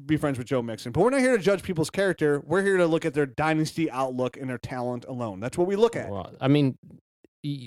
[0.06, 0.92] be friends with Joe Mixon.
[0.92, 2.42] But we're not here to judge people's character.
[2.44, 5.38] We're here to look at their dynasty outlook and their talent alone.
[5.40, 6.10] That's what we look at.
[6.10, 6.76] Well, I mean,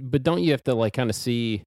[0.04, 1.63] but don't you have to like kind of see?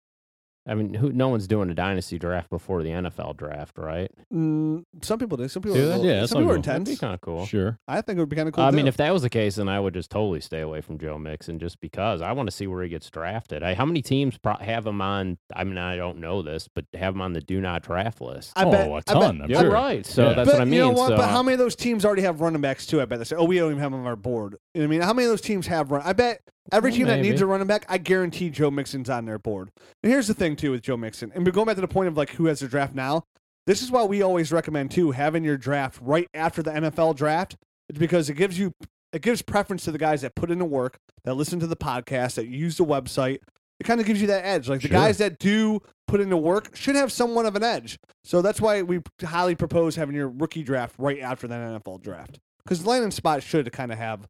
[0.68, 1.10] I mean, who?
[1.12, 4.10] No one's doing a dynasty draft before the NFL draft, right?
[4.32, 5.48] Mm, some people do.
[5.48, 5.76] Some people.
[5.76, 5.92] Do are, they?
[5.92, 6.62] a little- Yeah, some some people are people.
[6.72, 7.00] That'd be intense.
[7.00, 7.46] kind of cool.
[7.46, 7.78] Sure.
[7.88, 8.64] I think it would be kind of cool.
[8.64, 10.80] I to mean, if that was the case, then I would just totally stay away
[10.82, 13.62] from Joe Mixon just because I want to see where he gets drafted.
[13.62, 15.38] I, how many teams pro- have him on?
[15.56, 18.52] I mean, I don't know this, but have him on the do not draft list.
[18.54, 19.38] I oh, bet a I ton.
[19.38, 19.70] bet- I'm sure.
[19.72, 20.04] right.
[20.04, 20.34] So Yeah.
[20.34, 20.74] that's but what I mean.
[20.74, 21.08] you know what?
[21.08, 23.00] So, but how many of those teams already have running backs too?
[23.00, 24.88] I bet they say, "Oh, we don't even have them on our board." You know
[24.88, 26.02] what I mean, how many of those teams have run?
[26.04, 26.42] I bet
[26.72, 29.70] every team that needs a running back, I guarantee Joe Mixon's on their board.
[30.02, 32.08] And here's the thing too with Joe Mixon, and we're going back to the point
[32.08, 33.24] of like who has their draft now.
[33.66, 37.56] This is why we always recommend too having your draft right after the NFL draft.
[37.88, 38.72] It's because it gives you
[39.12, 41.76] it gives preference to the guys that put in the work, that listen to the
[41.76, 43.38] podcast, that use the website.
[43.80, 44.68] It kind of gives you that edge.
[44.68, 44.96] Like the Sure.
[44.98, 47.98] guys that do put in the work should have somewhat of an edge.
[48.24, 52.38] So that's why we highly propose having your rookie draft right after that NFL draft.
[52.64, 54.28] Because landing spot should kind of have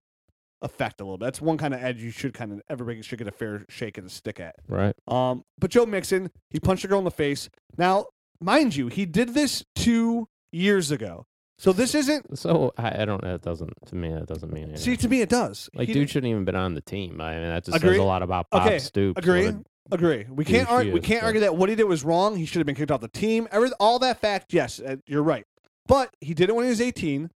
[0.63, 1.25] effect a little bit.
[1.27, 3.99] That's one kind of edge you should kind of everybody should get a fair shake
[3.99, 4.57] and a stick at.
[4.69, 4.95] right?
[5.09, 7.49] Um, but Joe Mixon, he punched a girl in the face.
[7.79, 8.07] Now,
[8.41, 11.27] mind you, he did this two years ago.
[11.59, 12.39] So this isn't.
[12.39, 13.21] So I, I don't.
[13.23, 14.09] That doesn't to me.
[14.15, 14.79] That doesn't mean anything.
[14.83, 15.69] See, to me, it does.
[15.75, 17.21] like, He dude did- shouldn't even been on the team.
[17.21, 17.91] I mean, that just Agree.
[17.91, 19.19] says a lot about Bob Okay, Stoops.
[19.19, 19.47] agree.
[19.47, 20.25] A- Agree.
[20.31, 20.93] We can't argue.
[20.93, 22.37] We can't but- argue that what he did was wrong.
[22.37, 23.49] He should have been kicked off the team.
[23.51, 25.45] Every, all that fact, yes, uh, you're right.
[25.87, 27.29] But he did it when he was 18.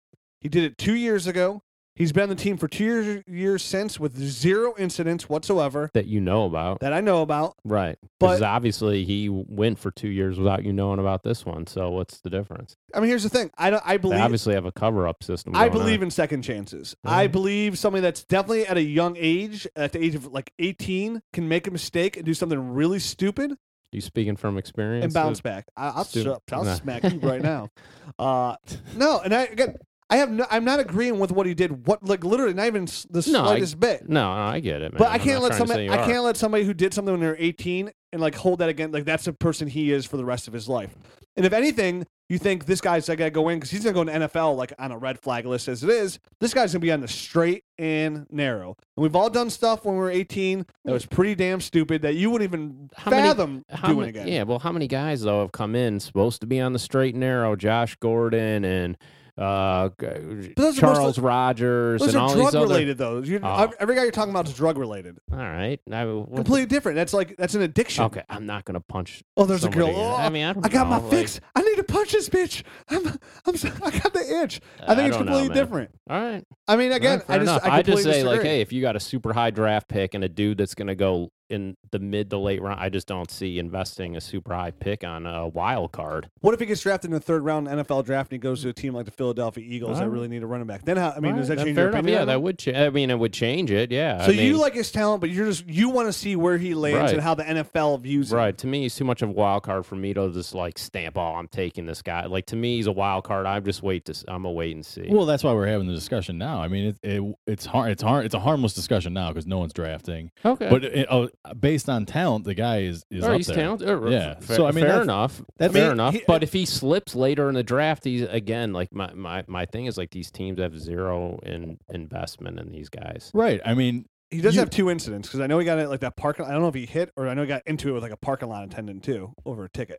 [0.41, 1.63] He did it two years ago.
[1.95, 6.07] He's been on the team for two years, years since with zero incidents whatsoever that
[6.07, 6.81] you know about.
[6.81, 7.55] that I know about.
[7.65, 7.99] Right.
[8.19, 11.67] But- Because obviously he went for two years without you knowing about this one.
[11.67, 12.77] So what's the difference?
[12.95, 13.51] I mean, here's the thing.
[13.59, 13.83] I don't.
[13.85, 14.21] I They believe.
[14.21, 15.55] obviously have a cover up system.
[15.55, 16.05] I going believe on.
[16.05, 16.97] in second chances.
[17.05, 21.21] I believe somebody that's definitely at a young age, at the age of like 18,
[21.35, 23.53] can make a mistake and do something really stupid
[23.93, 25.05] You speaking from experience?
[25.05, 25.67] and bounce back.
[25.77, 26.43] I, I'll, Stu- shut up.
[26.53, 26.75] I'll Nah.
[26.75, 27.69] smack you right now.
[28.19, 28.57] Uh,
[28.97, 29.77] no, and I again,
[30.11, 31.87] I have no, I'm not agreeing with what he did.
[31.87, 34.09] What like literally not even s- the No, I- slightest bit.
[34.09, 34.99] No, no, I get it, man.
[34.99, 35.85] But I I'm can't not let trying to say somebody.
[35.85, 36.07] you I are.
[36.07, 38.93] can't let somebody who did something when they're 18 and like hold that again.
[38.93, 40.95] Like that's the person he is for the rest of his life.
[41.35, 44.03] And if anything, you think this guy's I gotta go in because he's gonna go
[44.03, 46.19] in NFL like on a red flag list as it is.
[46.41, 48.77] This guy's gonna be on the straight and narrow.
[48.99, 52.17] And we've all done stuff when we were 18 that was pretty damn stupid that
[52.17, 54.29] you wouldn't even How many- fathom How doing many, again.
[54.29, 57.15] Yeah, well, how many guys though have come in supposed to be on the straight
[57.15, 57.57] and narrow?
[57.57, 58.99] Josh Gordon and
[59.39, 62.67] uh, Charles mostly- Rogers Those and are all drug these other.
[62.67, 63.19] related though.
[63.23, 63.73] You- Oh.
[63.81, 65.19] Every guy you're talking about is drug related.
[65.33, 66.97] All right, I, Completely different.
[66.97, 68.05] That's like that's an addiction.
[68.05, 69.23] Okay, I'm not gonna punch.
[69.37, 69.91] Oh, there's a girl.
[69.95, 71.41] Oh, I mean, I, I got my like, fix.
[71.57, 72.63] I need to punch this bitch.
[72.91, 74.61] I'm, I'm, I got the itch.
[74.87, 75.91] I I think it's don't know, completely different.
[76.11, 76.45] All right.
[76.69, 77.65] I mean, again, right, I just, enough.
[77.65, 80.15] I, I just completely say like, hey, if you got a super high draft pick
[80.15, 82.81] and a dude that's gonna go in the mid to late round.
[82.81, 86.31] I just don't see investing a super high pick on a wild card.
[86.41, 88.71] What if he gets drafted in the third round NFL draft and he goes to
[88.71, 90.85] a team like the Philadelphia Eagles that really need a running back?
[90.85, 91.13] Then how?
[91.17, 92.01] I mean, does that change fair your enough.
[92.01, 92.19] opinion?
[92.21, 92.59] Yeah, that would.
[92.59, 93.93] Cha- I mean, it would change it.
[93.93, 94.19] Yeah.
[94.25, 96.59] So I mean, you like his talent, but you're just you want to see where
[96.59, 97.13] he lands Right.
[97.15, 98.39] and how the NFL views him.
[98.39, 98.57] Right.
[98.59, 101.17] To me, he's too much of a wild card for me to just like stamp.
[101.19, 102.27] Oh, I'm taking this guy.
[102.27, 103.47] Like to me, he's a wild card.
[103.47, 104.25] I'm just wait to.
[104.29, 105.07] I'm a wait and see.
[105.09, 106.63] Well, that's why we're having the discussion now.
[106.63, 107.91] I mean, it, it it's hard.
[107.93, 108.25] It's hard.
[108.25, 110.31] It's a harmless discussion now because no one's drafting.
[110.45, 110.69] okay.
[110.71, 113.57] But it, uh, based on talent, the guy is is Or up he's there.
[113.57, 113.89] talented.
[113.89, 114.35] Uh, Yeah.
[114.41, 115.43] Fair, So, I mean, fair that's- enough.
[115.59, 116.15] that's- fair I mean, enough.
[116.15, 119.67] he- but if he slips later in the draft, he's again like my my my
[119.67, 123.31] thing is like these teams have zero in investment in these guys.
[123.35, 123.61] Right.
[123.65, 126.01] I mean, He does You- have two incidents because I know he got it like
[126.01, 126.47] that parking.
[126.47, 128.13] I don't know if he hit or I know he got into it with like
[128.13, 129.99] a parking lot attendant too over a ticket.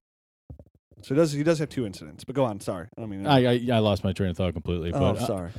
[1.03, 2.23] So he does he does have two incidents.
[2.23, 2.59] But go on.
[2.59, 3.27] Sorry, I don't mean.
[3.27, 4.91] I I, I lost my train of thought completely.
[4.91, 5.49] oh, but uh, sorry.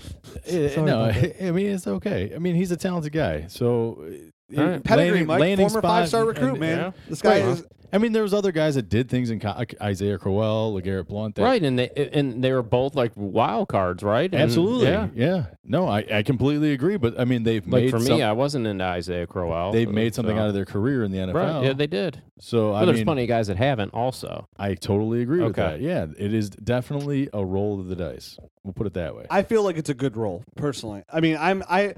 [0.47, 2.33] eh, Sorry no, about I, mean it's okay.
[2.35, 3.47] I mean he's a talented guy.
[3.49, 4.83] So uh, All right.
[4.85, 6.79] Pedigree, landing- Mike, landing former five star and- recruit, man.
[6.79, 6.91] yeah.
[7.09, 7.49] This guy Right.
[7.51, 7.65] is.
[7.93, 11.37] I mean, there was other guys that did things in co- Isaiah Crowell, LeGarrette Blount.
[11.37, 14.25] That, right, and they and they were both like wild cards, right?
[14.33, 14.89] And, Absolutely.
[14.89, 15.09] Yeah.
[15.15, 15.45] Yeah.
[15.65, 16.97] No, I, I completely agree.
[16.97, 19.71] But I mean, they've Like made for me, some- I wasn't into Isaiah Crowell.
[19.71, 21.35] they've made something so- out of their career in the NFL.
[21.35, 21.65] Right.
[21.67, 22.21] Yeah, they did.
[22.41, 24.49] so But I there's mean, plenty of guys that haven't also.
[24.59, 25.81] I totally agree with that.
[25.81, 28.37] Yeah, it is definitely a roll of the dice.
[28.65, 29.27] We'll put it that way.
[29.31, 31.05] I feel like it's a good roll, personally.
[31.13, 31.95] I mean, I'm I.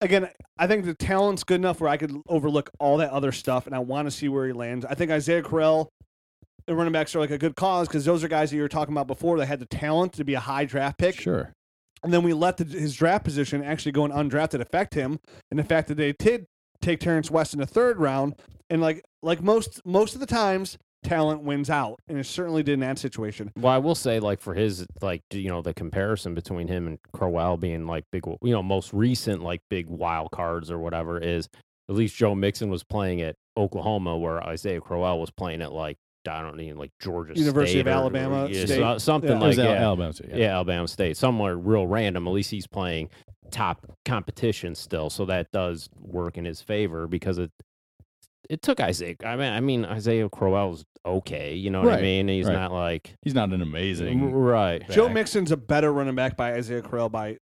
[0.00, 3.66] Again, I think the talent's good enough where I could overlook all that other stuff,
[3.66, 4.84] and I want to see where he lands.
[4.86, 5.90] I think Isaiah Crowell
[6.66, 8.68] and running backs are like a good cause because those are guys that you were
[8.68, 9.36] talking about before.
[9.38, 11.52] that had the talent to be a high draft pick, Sure.
[12.02, 15.64] and then we let the, his draft position actually go undrafted affect him, and the
[15.64, 16.46] fact that they did
[16.80, 18.34] take Terrance West in the third round,
[18.70, 22.74] and like like most most of the times, talent wins out, and it certainly did
[22.74, 23.50] in that situation.
[23.58, 26.98] Well, I will say, like for his, like you know, the comparison between him and
[27.12, 31.48] Crowell being like big, you know, most recent like big wild cards or whatever is
[31.88, 35.96] at least Joe Mixon was playing at Oklahoma, where Isaiah Crowell was playing at like
[36.28, 38.76] I don't know, like Georgia University State of or- Alabama yeah, State.
[38.76, 39.38] so- something Yeah.
[39.38, 40.30] Like Al- yeah, Alabama State.
[40.34, 42.26] yeah, Alabama State, somewhere real random.
[42.28, 43.08] At least he's playing
[43.50, 47.50] top competition still, so that does work in his favor because it
[48.50, 49.14] it took Isaiah.
[49.24, 52.28] I mean, I mean Isaiah Crowell's okay, you know what I Right, mean?
[52.28, 52.52] He's right.
[52.52, 54.32] not like He's not an amazing.
[54.32, 55.14] right Joe back.
[55.14, 57.38] Mixon's a better running back by Isaiah Crowell by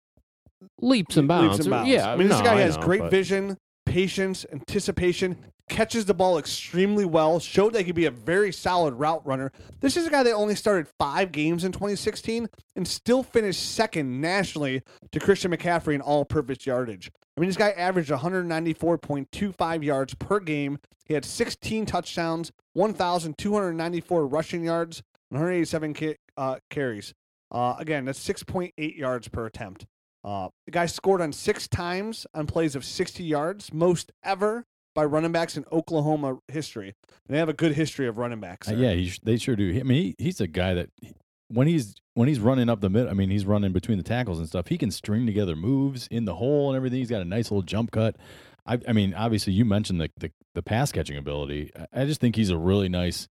[0.81, 1.53] leaps and bounds.
[1.59, 1.89] leaps and bounds.
[1.89, 5.37] Yeah, I mean, this no, guy I has know, great but- vision, patience, anticipation,
[5.69, 9.53] catches the ball extremely well, showed that he could be a very solid route runner.
[9.81, 14.21] This is a guy that only started five games in 2016 and still finished second
[14.21, 17.11] nationally to Christian McCaffrey in all purpose yardage.
[17.37, 20.79] I mean, this guy averaged 194.25 yards per game.
[21.05, 27.15] He had 16 touchdowns, 1,294 rushing yards, and 187 ca- uh, carries.
[27.51, 29.87] Uh, again, that's 6.8 yards per attempt.
[30.25, 35.05] Uh, the guy scored on six times on plays of 60 yards, most ever by
[35.05, 36.95] running backs in Oklahoma history.
[37.29, 38.69] And they have a good history of running backs.
[38.69, 39.79] Uh, yeah, he sh- they sure do.
[39.79, 40.89] I mean, he, he's a guy that
[41.49, 44.39] when he's when he's running up the mid, I mean, he's running between the tackles
[44.39, 44.69] and stuff.
[44.69, 46.99] He can string together moves in the hole and everything.
[46.99, 48.17] He's got a nice little jump cut.
[48.67, 51.71] I, I mean, obviously, you mentioned the, the the pass catching ability.
[51.93, 53.29] I- just think he's a really nice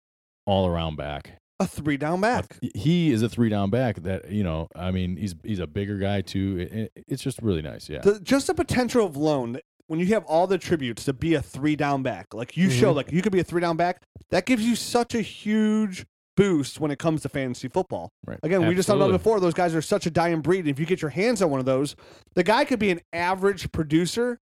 [0.47, 1.33] all around back.
[1.61, 2.57] A three down back.
[2.75, 4.69] He is a three down back that you know.
[4.75, 6.59] I mean, he's he's a bigger guy too.
[6.59, 7.89] It- it- it's just really nice.
[7.89, 8.01] Yeah.
[8.01, 11.43] The, just the potential of loan when you have all the tributes to be a
[11.43, 12.97] three down back, like you show, mm-hmm.
[12.99, 16.07] like you could be a three down back, that gives you such a huge
[16.41, 18.13] boost when it comes to fantasy football.
[18.27, 18.39] Right.
[18.43, 19.41] Again, we just talked about before.
[19.41, 20.67] Those guys are such a dying breed.
[20.67, 21.97] If you get your hands on one of those,
[22.35, 24.41] the guy could be an average producer,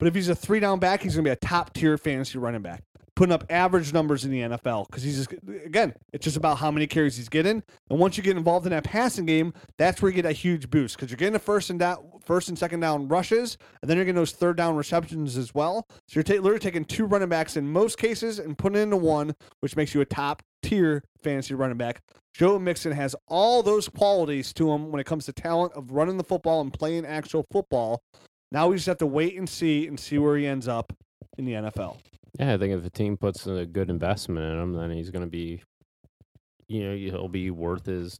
[0.00, 2.36] but if he's a three down back, he's going to be a top tier fantasy
[2.38, 2.82] running back,
[3.16, 4.86] putting up average numbers in the NFL.
[4.86, 5.32] Because he's just
[5.64, 8.70] again, it's just about how many carries he's getting, and once you get involved in
[8.70, 11.70] that passing game, that's where you get a huge boost because you're getting the first
[11.70, 15.36] and down, first and second down rushes, and then you're getting those third down receptions
[15.36, 15.86] as well.
[16.06, 19.74] So you're literally taking two running backs in most cases and putting into one, which
[19.74, 22.02] makes you a top tier fantasy running back.
[22.34, 26.18] Joe Mixon has all those qualities to him when it comes to talent of running
[26.18, 28.02] the football and playing actual football.
[28.52, 30.92] Now we just have to wait and see and see where he ends up
[31.38, 31.96] in the NFL.
[32.38, 35.24] Yeah, I think if a team puts a good investment in him, then he's going
[35.24, 35.62] to be,
[36.68, 38.18] you know, he'll be worth his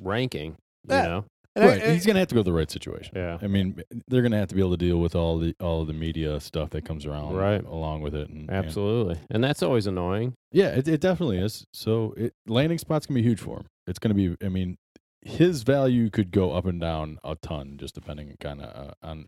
[0.00, 0.56] ranking.
[0.88, 1.02] You Yeah.
[1.02, 1.82] know, And I- right.
[1.92, 3.12] he's gonna have to go to the right situation.
[3.14, 3.38] yeah.
[3.40, 5.86] I mean, they're gonna have to be able to deal with all the all of
[5.86, 7.62] the media stuff that comes around, Right.
[7.62, 8.28] along with it.
[8.30, 10.32] And, and- Absolutely, and that's always annoying.
[10.50, 11.64] Yeah, it, it definitely is.
[11.74, 13.66] So it, landing spot's gonna be huge for him.
[13.86, 14.34] It's gonna be.
[14.42, 14.76] I mean,
[15.20, 19.26] his value could go up and down a ton, just depending kind of uh, on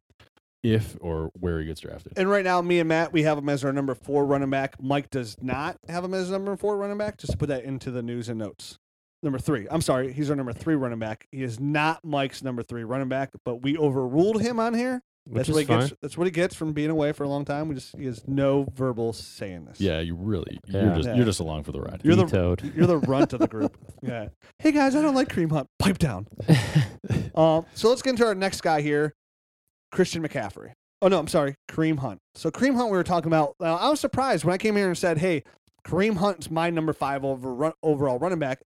[0.64, 2.14] if or where he gets drafted.
[2.16, 4.82] And right now, me and Matt, we have him as our number four running back.
[4.82, 7.18] Mike does not have him as number four running back.
[7.18, 8.78] Just to put that into the news and notes.
[9.22, 9.66] Number three.
[9.70, 11.26] I'm sorry, he's our number three running back.
[11.30, 15.00] He is not Mike's number three running back, but we overruled him on here.
[15.26, 15.80] which That's what he fine.
[15.80, 15.92] gets.
[16.02, 17.68] That's what he gets from being away for a long time.
[17.68, 19.80] We just he has no verbal saying this.
[19.80, 21.14] Yeah, you really you're just Yeah.
[21.14, 22.02] you're just along for the ride.
[22.04, 22.72] You're the- Vetoed.
[22.76, 23.76] You're the runt of the group.
[24.02, 24.28] Yeah.
[24.58, 25.68] Hey guys, I don't like Kareem Hunt.
[25.78, 26.26] Pipe down.
[27.34, 29.14] Um, so let's get into our next guy here,
[29.94, 30.72] Christian McCaffrey.
[31.00, 32.20] Oh no, I'm sorry, Kareem Hunt.
[32.34, 33.54] So Kareem Hunt, we were talking about.
[33.60, 35.42] Now, I was surprised when I came here and said, "Hey,
[35.86, 38.60] Kareem Hunt's my number five over run, overall running back,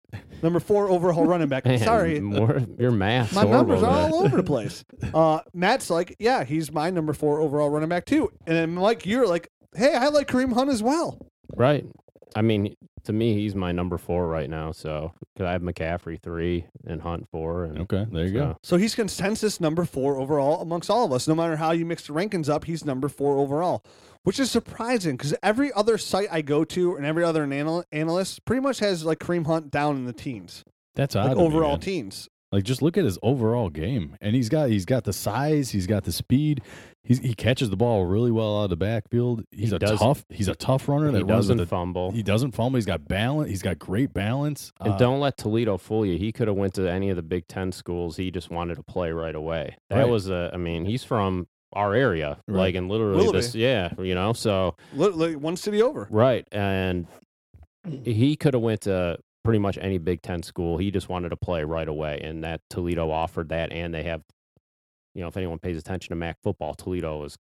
[0.42, 3.34] number four overall running back." Man, sorry, more your math.
[3.34, 4.84] my numbers are all over the place.
[5.14, 9.04] Uh, Matt's like, "Yeah, he's my number four overall running back too," and then Mike,
[9.06, 11.18] you're like, "Hey, I like Kareem Hunt as well."
[11.56, 11.86] Right.
[12.34, 14.72] I mean, to me, he's my number four right now.
[14.72, 17.64] So, because I have McCaffrey three and Hunt four.
[17.64, 18.52] And Okay, there you go.
[18.52, 21.28] so- So he's consensus number four overall amongst all of us.
[21.28, 23.84] No matter how you mix the rankings up, he's number four overall,
[24.24, 28.44] which is surprising because every other site I go to and every other anal- analyst
[28.44, 31.26] pretty much has like Kareem Hunt down in the teens, That's odd.
[31.28, 31.80] like to me, overall man.
[31.80, 32.28] teens.
[32.52, 35.86] Like just look at his overall game, and he's got he's got the size, he's
[35.88, 36.62] got the speed,
[37.02, 39.42] he's, he catches the ball really well out of the backfield.
[39.50, 42.12] He's He a does- tough he's a tough runner that runs doesn't with a, fumble.
[42.12, 42.76] he doesn't fumble.
[42.76, 43.50] He's got balance.
[43.50, 44.72] He's got great balance.
[44.80, 46.16] and Uh, don't let Toledo fool you.
[46.18, 48.16] He could have went to any of the Big Ten schools.
[48.16, 49.76] He just wanted to play right away.
[49.90, 50.08] That Right.
[50.08, 50.50] was a.
[50.54, 52.58] I mean, he's from our area, Right.
[52.58, 53.38] like and literally Willoughby.
[53.38, 53.54] this.
[53.56, 54.32] Yeah, you know.
[54.32, 56.06] So Literally one city over.
[56.10, 57.08] right, and
[58.04, 60.76] he could have went to pretty much any Big Ten school.
[60.76, 64.22] He just wanted to play right away, and that Toledo offered that, and they have.
[65.14, 67.36] You know, if anyone pays attention to MAC football, Toledo is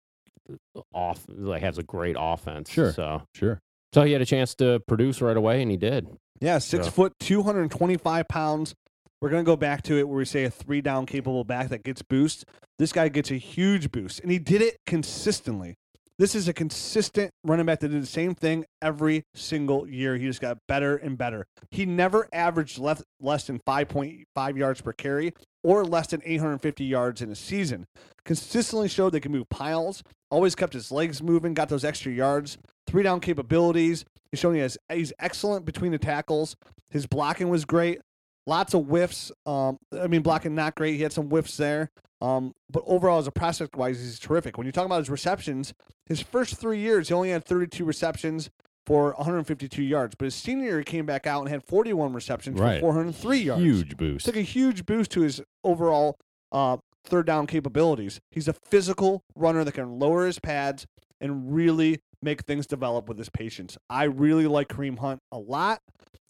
[0.76, 2.70] uh, off like has a great offense.
[2.70, 2.92] Sure.
[2.92, 3.62] So sure.
[3.94, 6.10] so he had a chance to produce right away, and he did.
[6.42, 6.92] Yeah, six Yeah.
[6.92, 8.76] foot, 225 pounds.
[9.22, 11.70] We're going to go back to it where we say a three down capable back
[11.70, 12.44] that gets boost.
[12.80, 15.76] This guy gets a huge boost, and he did it consistently.
[16.22, 20.18] This is a consistent running back that did the same thing every single year.
[20.18, 21.48] He just got better and better.
[21.72, 27.24] He never averaged less, less than 5.5 yards per carry or less than 850 yards
[27.24, 27.88] in a season.
[28.24, 32.60] Consistently showed they can move piles, always kept his legs moving, got those extra yards,
[32.86, 34.06] three down capabilities.
[34.32, 36.56] He's shown he has he's excellent between the tackles.
[36.92, 38.00] His blocking was great.
[38.48, 39.32] Lots of whiffs.
[39.46, 40.96] Um, I mean, blocking not great.
[40.96, 41.90] He had some whiffs there.
[42.22, 44.58] Um, but overall, as a prospect wise, he's terrific.
[44.58, 45.74] When you talk about his receptions,
[46.06, 48.50] his first three years, he only had 32 receptions
[48.86, 50.16] for 152 yards.
[50.18, 52.80] But his senior year, he came back out and had 41 receptions Right.
[52.80, 53.64] for 403 yards.
[53.64, 54.26] Huge boost.
[54.26, 56.18] Took a huge boost to his overall
[56.52, 58.20] uh, third down capabilities.
[58.32, 60.86] He's a physical runner that can lower his pads
[61.20, 63.78] and really make things develop with his patience.
[63.90, 65.80] I really like Kareem Hunt a lot.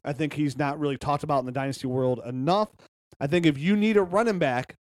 [0.04, 2.70] I think he's not really talked about in the dynasty world enough.
[3.20, 4.76] I think if you need a running back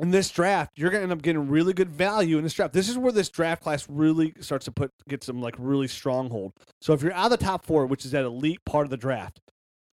[0.00, 2.72] in this draft, you're going to end up getting really good value in this draft.
[2.72, 6.52] This is where this draft class really starts to put get some like really stronghold.
[6.80, 8.96] So if you're out of the top four, which is that elite part of the
[8.96, 9.40] draft,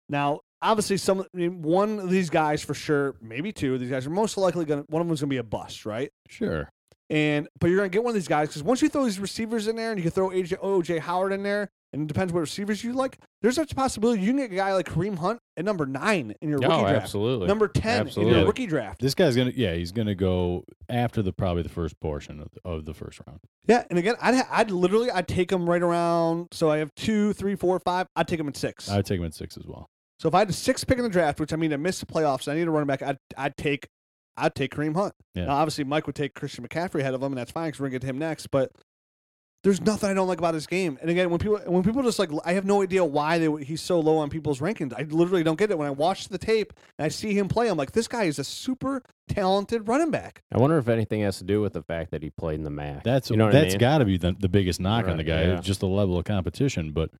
[0.09, 3.90] now obviously some I mean, one of these guys for sure, maybe two of these
[3.90, 6.11] guys are most likely going to one of them's going to be a bust, right?
[6.28, 6.68] Sure.
[7.11, 9.18] And but you're going to get one of these guys because once you throw these
[9.18, 12.33] receivers in there and you can throw AJ OJ Howard in there, and it depends
[12.33, 13.18] what receivers you like.
[13.40, 16.35] There's such a possibility you can get a guy like Kareem Hunt at number nine
[16.42, 17.47] in your oh, rookie Oh, draft, absolutely.
[17.47, 19.01] number ten in your rookie draft.
[19.01, 22.68] This guy's gonna yeah he's gonna go after the probably the first portion of the,
[22.68, 23.40] of the first round.
[23.66, 26.49] Yeah, and again, I'd I'd literally I'd take him right around.
[26.53, 28.07] So I have two, three, four, five.
[28.16, 28.90] I'd take him at six.
[28.90, 29.88] I would take him at six as well.
[30.18, 32.01] So if I had a six pick in the draft, which I mean I missed
[32.01, 33.03] the playoffs, and I need a running back.
[33.03, 33.88] I'd I'd take
[34.38, 35.14] I'd take Kareem Hunt.
[35.35, 35.46] Yeah.
[35.46, 37.88] Now obviously Mike would take Christian McCaffrey ahead of him, and that's fine because we're
[37.88, 38.48] gonna get to him next.
[38.48, 38.72] But
[39.64, 40.98] there's nothing I don't like about his game.
[41.01, 43.83] And again, when people when people just like I have no idea why they he's
[43.83, 44.92] so low on people's rankings.
[44.96, 45.79] I literally don't get it.
[45.79, 48.38] When I watch the tape and I see him play, I'm like, this guy is
[48.38, 50.42] a super talented running back.
[50.53, 52.70] I wonder if anything has to do with the fact that he played in the
[52.70, 53.03] MAC.
[53.03, 53.79] That's you know what that's I mean?
[53.79, 55.61] got to be the, the biggest knock on the guy, yeah.
[55.61, 56.92] just the level of competition.
[56.92, 57.11] But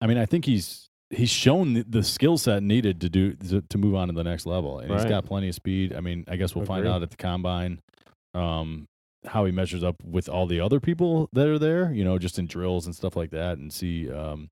[0.00, 3.60] I mean, I think he's he's shown the, the skill set needed to do to,
[3.62, 5.94] to move on to the next level, and he's got plenty of speed.
[5.94, 7.80] I mean, I guess we'll find out at the combine
[8.34, 8.86] um,
[9.26, 11.92] how he measures up with all the other people that are there.
[11.92, 14.10] You know, just in drills and stuff like that, and see.
[14.10, 14.48] Um,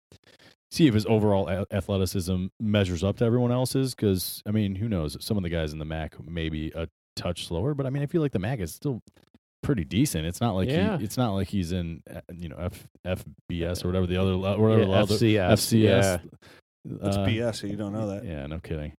[0.72, 3.92] See if his overall a- athleticism measures up to everyone else's.
[3.92, 5.16] Because I mean, who knows?
[5.18, 8.04] Some of the guys in the MAC may be a touch slower, but I mean,
[8.04, 9.02] I feel like the MAC is still
[9.62, 10.26] pretty decent.
[10.26, 10.98] It's not like Yeah.
[10.98, 12.86] he, it's not like he's in uh, you know F
[13.50, 15.52] FBS or whatever the other le- whatever Yeah, the other FCS.
[15.52, 15.82] FCS.
[15.82, 16.18] yeah.
[17.02, 17.56] It's uh, BS.
[17.56, 18.24] So you don't know that.
[18.24, 18.94] Yeah, no kidding.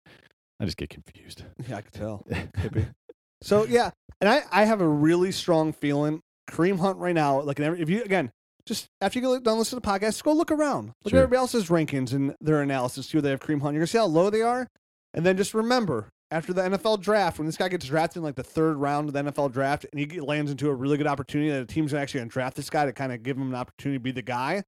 [0.60, 1.44] I just get confused.
[1.68, 2.26] Yeah, I could tell.
[3.44, 7.42] So yeah, and I, I have a really strong feeling Kareem Hunt right now.
[7.42, 8.32] Like every- if you again,
[8.68, 10.94] just after you go done listen to the podcast, go look around.
[11.04, 11.20] Look Sure.
[11.20, 13.08] at everybody else's rankings and their analysis.
[13.08, 13.74] See where they have Kareem Hunt.
[13.74, 14.68] You're gonna see how low they are,
[15.16, 18.36] and then just remember after the NFL draft, when this guy gets drafted in like
[18.36, 21.52] the third round of the NFL draft, and he lands into a really good opportunity
[21.52, 23.98] that a team's actually gonna draft this guy to kind of give him an opportunity
[23.98, 24.64] to be the guy.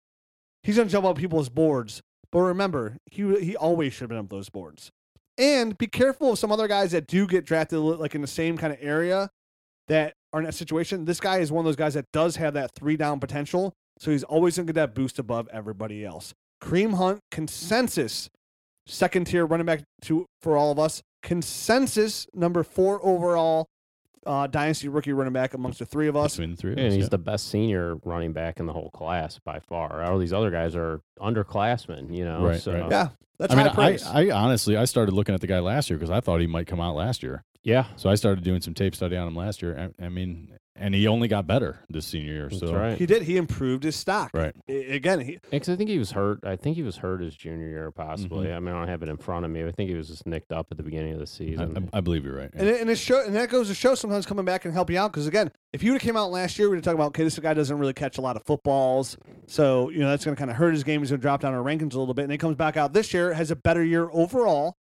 [0.62, 2.02] He's gonna jump up people's boards.
[2.32, 4.92] But remember, he he always should have been up those boards.
[5.38, 8.58] And be careful of some other guys that do get drafted like in the same
[8.58, 9.30] kind of area
[9.88, 12.54] that are in that situation, this guy is one of those guys that does have
[12.54, 13.74] that three down potential.
[14.00, 16.34] So he's always going to get that boost above everybody else.
[16.62, 18.30] Kareem Hunt consensus
[18.88, 21.02] second tier running back to for all of us.
[21.24, 23.68] Consensus number four overall
[24.26, 26.34] uh, dynasty rookie running back amongst the three of us.
[26.36, 26.94] between the three of And us.
[26.94, 27.10] he's yeah.
[27.10, 30.04] the best senior running back in the whole class by far.
[30.04, 32.46] All these other guys are underclassmen, you know.
[32.46, 32.92] Right, so right.
[32.92, 33.10] Yeah,
[33.40, 33.98] that's I mean, high.
[34.14, 36.48] I, I honestly, I started looking at the guy last year because I thought he
[36.48, 37.44] might come out last year.
[37.64, 39.92] yeah, So I started doing some tape study on him last year.
[40.00, 42.48] I, I mean, and he only got better this senior year.
[42.50, 42.98] that's so right.
[42.98, 43.24] he did.
[43.24, 44.32] He improved his stock.
[44.34, 44.56] right.
[44.68, 46.40] I- again, he, Because I think he was hurt.
[46.44, 48.48] I think he was hurt his junior year, possibly.
[48.48, 48.56] Mhm.
[48.56, 49.64] I mean, I don't have it in front of me.
[49.64, 51.90] I think he was just nicked up at the beginning of the season.
[51.94, 52.50] I, I believe you're right.
[52.54, 54.90] and it, and it show and that goes to show sometimes coming back and help
[54.90, 56.96] you out because again, if you would have came out last year, we'd have talked
[56.96, 59.18] about okay, this guy doesn't really catch a lot of footballs,
[59.48, 61.02] so you know that's going to kind of hurt his game.
[61.02, 62.94] He's going to drop down our rankings a little bit, and he comes back out
[62.94, 64.76] this year, has a better year overall,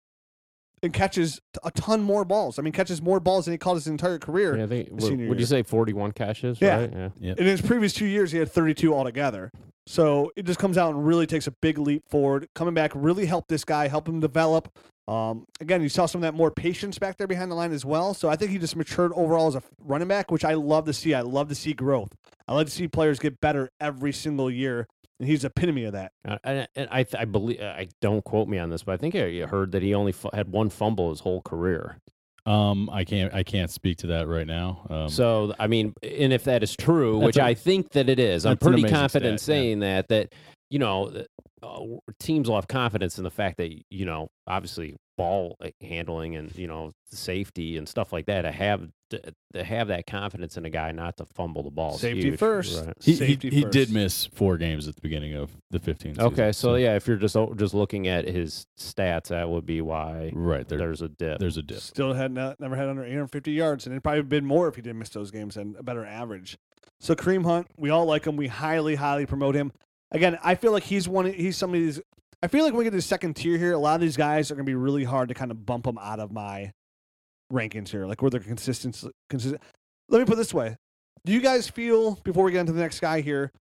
[0.83, 2.57] and catches a ton more balls.
[2.57, 4.57] I mean, catches more balls than he caught his entire career.
[4.57, 4.89] yeah, I think.
[4.91, 6.59] Would, senior would you say forty-one catches?
[6.61, 6.81] Yeah.
[6.81, 7.11] Right?
[7.19, 7.33] Yeah.
[7.37, 9.51] In his previous two years, he had 32 altogether.
[9.87, 12.47] So it just comes out and really takes a big leap forward.
[12.55, 14.71] Coming back really helped this guy, help him develop.
[15.07, 17.83] Um, again, you saw some of that more patience back there behind the line as
[17.83, 18.13] well.
[18.13, 20.93] So I think he just matured overall as a running back, which I love to
[20.93, 21.13] see.
[21.13, 22.13] I love to see growth.
[22.47, 24.87] I love to see players get better every single year,
[25.21, 26.11] and he's the epitome of that.
[26.27, 27.61] Uh, And, and I, I believe.
[27.61, 30.29] I don't quote me on this, but I think I heard that he only fu-
[30.33, 31.97] had one fumble his whole career.
[32.47, 34.85] Um, I can't, I can't speak to that right now.
[34.89, 38.19] Um, So I mean, and if that is true, which a- I think that it
[38.19, 39.61] is, I'm pretty confident stat, yeah.
[39.61, 40.07] saying that.
[40.09, 40.33] That
[40.71, 41.13] you know,
[41.61, 41.79] uh,
[42.19, 46.65] teams will have confidence in the fact that you know, obviously, ball handling and you
[46.65, 48.41] know, safety and stuff like that.
[48.41, 49.21] To have to,
[49.53, 51.97] to have that confidence in a guy not to fumble the ball.
[51.97, 52.85] Safety huge, first.
[52.85, 52.93] right?
[52.99, 56.19] he, he, safety he did miss four games at the beginning of the 15.
[56.19, 59.81] Okay, season, so yeah, if you're just just looking at his stats, that would be
[59.81, 61.39] why right there, there's a dip.
[61.39, 61.79] there's a dip.
[61.79, 64.81] Still had not, never had under 850 yards, and it'd probably been more if he
[64.81, 66.57] didn't miss those games and a better average.
[66.99, 68.37] So Kareem Hunt, we all like him.
[68.37, 69.71] We highly, highly promote him.
[70.11, 71.31] Again, I feel like he's one.
[71.31, 72.01] He's some of these.
[72.43, 74.17] I feel like when we get to the second tier here, a lot of these
[74.17, 76.73] guys are going to be really hard to kind of bump them out of my
[77.51, 79.03] rankings here, like where they're consistent.
[79.29, 79.61] consistent.
[80.09, 80.77] Let me put this way:
[81.25, 83.51] Do you guys feel before we get into the next guy here,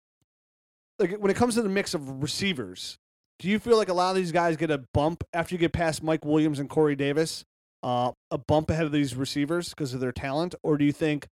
[0.99, 2.97] like when it comes to the mix of receivers,
[3.38, 5.72] do you feel like a lot of these guys get a bump after you get
[5.72, 7.45] past Mike Williams and Corey Davis?
[7.82, 11.26] uh, a bump ahead of these receivers because of their talent, or do you think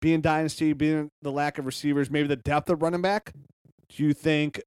[0.00, 3.32] being dynasty, being the lack of receivers, maybe the depth of running back?
[3.88, 4.60] Do you think?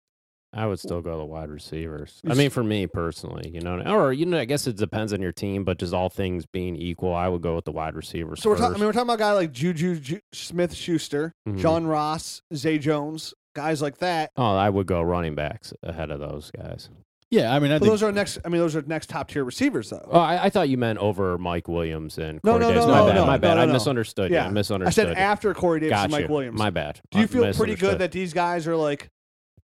[0.56, 2.22] I would still go the wide receivers.
[2.30, 5.22] I mean, for me personally, you know, or you know, I guess it depends on
[5.22, 8.42] your team, but just all things being equal, I would go with the wide receivers.
[8.42, 8.66] So we're talking.
[8.66, 8.80] I first.
[8.80, 11.58] mean, we're talking about a guy like Juju Ju- Smith Schuster, Mhm.
[11.60, 14.30] John Ross, Zay Jones, guys like that.
[14.38, 16.90] oh, I would go running backs ahead of those guys.
[17.32, 18.38] Yeah, I mean, I think those are next.
[18.46, 20.08] I mean, those are next top tier receivers, though.
[20.12, 22.86] Oh, I, I thought you meant over Mike Williams and No, Corey no, Davis.
[22.86, 23.56] no, my no, bad, no, my bad.
[23.56, 24.30] no, I misunderstood.
[24.32, 24.44] Yeah.
[24.44, 25.06] I I misunderstood.
[25.08, 26.30] I said after Corey Davis Got and Mike.
[26.30, 26.60] Williams.
[26.60, 27.00] My bad.
[27.10, 29.10] do you feel pretty good that these guys are like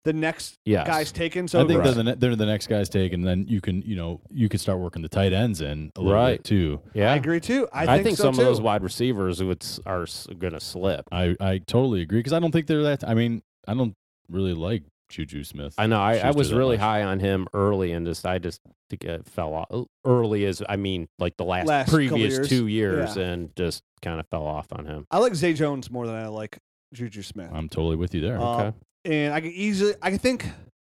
[0.06, 0.86] the next yes.
[0.86, 1.46] guys taken?
[1.48, 1.84] So I think Right.
[1.84, 4.48] they're, the ne- they're the next guy's take, and then you can, you know, you
[4.48, 6.38] can start working the tight ends in a little Right.
[6.38, 6.80] bit too.
[6.94, 7.68] Yeah, I agree too.
[7.72, 8.40] I I think, think so some too.
[8.40, 10.06] of those wide receivers would are
[10.38, 11.06] going to slip.
[11.12, 13.06] I, I totally agree because I don't think they're that.
[13.06, 13.94] I mean, I don't
[14.30, 15.74] really like Juju Smith.
[15.78, 16.00] I know.
[16.00, 16.82] I, I was really much.
[16.84, 20.44] high on him early, and just I just think it fell off early.
[20.46, 22.48] As I mean, like the last, Last previous years.
[22.48, 23.22] two years, Yeah.
[23.24, 25.06] and just kind of fell off on him.
[25.10, 26.58] I like Zay Jones more than I like
[26.94, 27.50] Juju Smith.
[27.52, 28.38] I'm totally with you there.
[28.40, 28.76] Uh, Okay.
[29.04, 30.46] and I can easily, I can think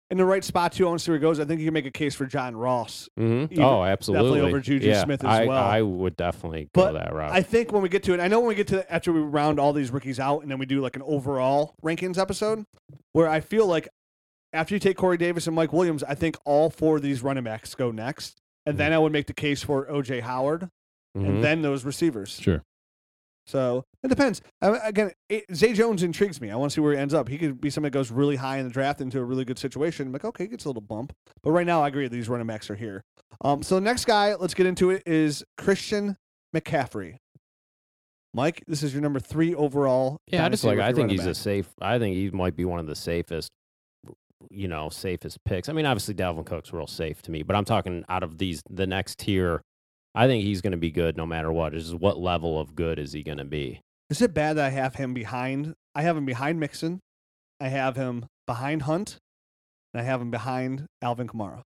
[0.09, 0.85] in the right spot too.
[0.85, 1.39] I want to see where it goes.
[1.39, 3.09] I think you can make a case for John Ross.
[3.17, 4.29] hmm even- Oh, absolutely.
[4.29, 5.63] Definitely over Juju yeah, Smith as I, well.
[5.63, 7.31] I would definitely But go that route.
[7.31, 9.19] I think when we get to it, I know when we get to after we
[9.19, 12.63] round all these rookies out, and then we do like an overall rankings episode,
[13.13, 13.87] where I feel like
[14.53, 17.43] after you take Corey Davis and Mike Williams, I think all four of these running
[17.43, 20.69] backs go next, and then I would make the case for OJ Howard,
[21.17, 21.27] Mhm.
[21.27, 22.39] and then those receivers.
[22.39, 22.63] Sure.
[23.47, 24.41] So it depends.
[24.61, 26.51] I, again, it, Zay Jones intrigues me.
[26.51, 27.29] I want to see where he ends up.
[27.29, 29.57] He could be somebody that goes really high in the draft into a really good
[29.57, 30.07] situation.
[30.07, 31.13] I'm like, okay, he gets a little bump.
[31.41, 32.03] But right now, I agree.
[32.03, 33.03] That these running backs are here.
[33.41, 36.17] Um, so the next guy, let's get into it, is Christian
[36.53, 37.17] McCaffrey.
[38.33, 40.17] Mike, this is your number three overall.
[40.27, 40.79] Yeah, I just like.
[40.79, 41.69] I think he's a safe.
[41.81, 43.49] I think he might be one of the safest.
[44.51, 45.69] You know, safest picks.
[45.69, 48.61] I mean, obviously Dalvin Cook's real safe to me, but I'm talking out of these
[48.69, 49.61] the next tier.
[50.17, 51.75] I think he's going to be good no matter what.
[51.75, 53.81] Is what level of good is he going to be?
[54.09, 55.73] Is it bad that I have him behind?
[55.93, 56.99] I have him behind Mixon.
[57.59, 59.17] I have him behind Hunt.
[59.93, 61.61] And I have him behind Alvin Kamara.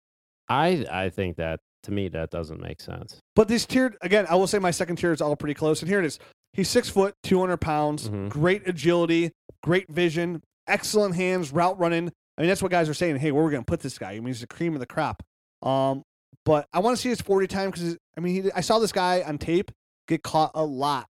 [0.50, 3.20] I I think that to me that doesn't make sense.
[3.36, 5.82] But these tier, again, I will say my second tier is all pretty close.
[5.82, 6.18] And here it is.
[6.54, 8.30] He's six foot, two hundred pounds, Mhm.
[8.30, 9.32] great agility,
[9.62, 12.12] great vision, excellent hands, route running.
[12.38, 13.18] I mean, that's what guys are saying.
[13.18, 14.12] Hey, where are we gonna put this guy?
[14.14, 15.22] I mean, he's the cream of the crop.
[15.62, 16.02] Um,
[16.46, 18.92] but I want to see his forty time because I mean, he, I saw this
[18.92, 19.72] guy on tape
[20.08, 21.08] get caught a lot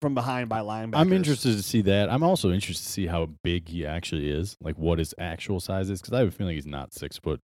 [0.00, 0.96] from behind by linebackers.
[0.96, 2.10] I'm interested to see that.
[2.10, 5.88] I'm also interested to see how big he actually is, like what his actual size
[5.90, 7.40] is, because I have a feeling he's not six foot,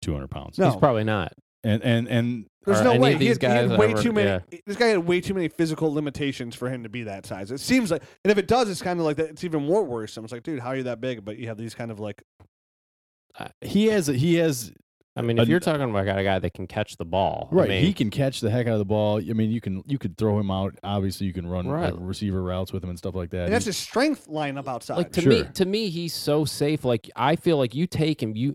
[0.00, 0.58] two hundred pounds.
[0.58, 0.66] No.
[0.70, 1.32] He's probably not.
[1.64, 4.02] And and and There's no way of he these had, he had guys way ever-
[4.02, 4.28] too many.
[4.30, 4.58] yeah.
[4.64, 7.50] This guy had way too many physical limitations for him to be that size.
[7.50, 9.30] It seems like, and if it does, it's kind of like that.
[9.30, 10.22] It's even more worrisome.
[10.24, 11.24] It's like, dude, how are you that big?
[11.24, 12.22] But you have these kind of like,
[13.60, 14.72] he has he has
[15.18, 17.54] I mean, if An- you're talking about a guy that can catch the ball, I
[17.54, 17.68] right.
[17.68, 19.18] mean, he can catch the heck out of the ball.
[19.18, 20.74] I mean, you can you could throw him out.
[20.84, 21.92] Obviously, you can run Right.
[21.92, 23.44] like, receiver routes with him and stuff like that.
[23.44, 24.96] and that's He- his strength line up outside.
[24.96, 28.36] like to me to me he's so safe like i feel like you take him
[28.36, 28.54] you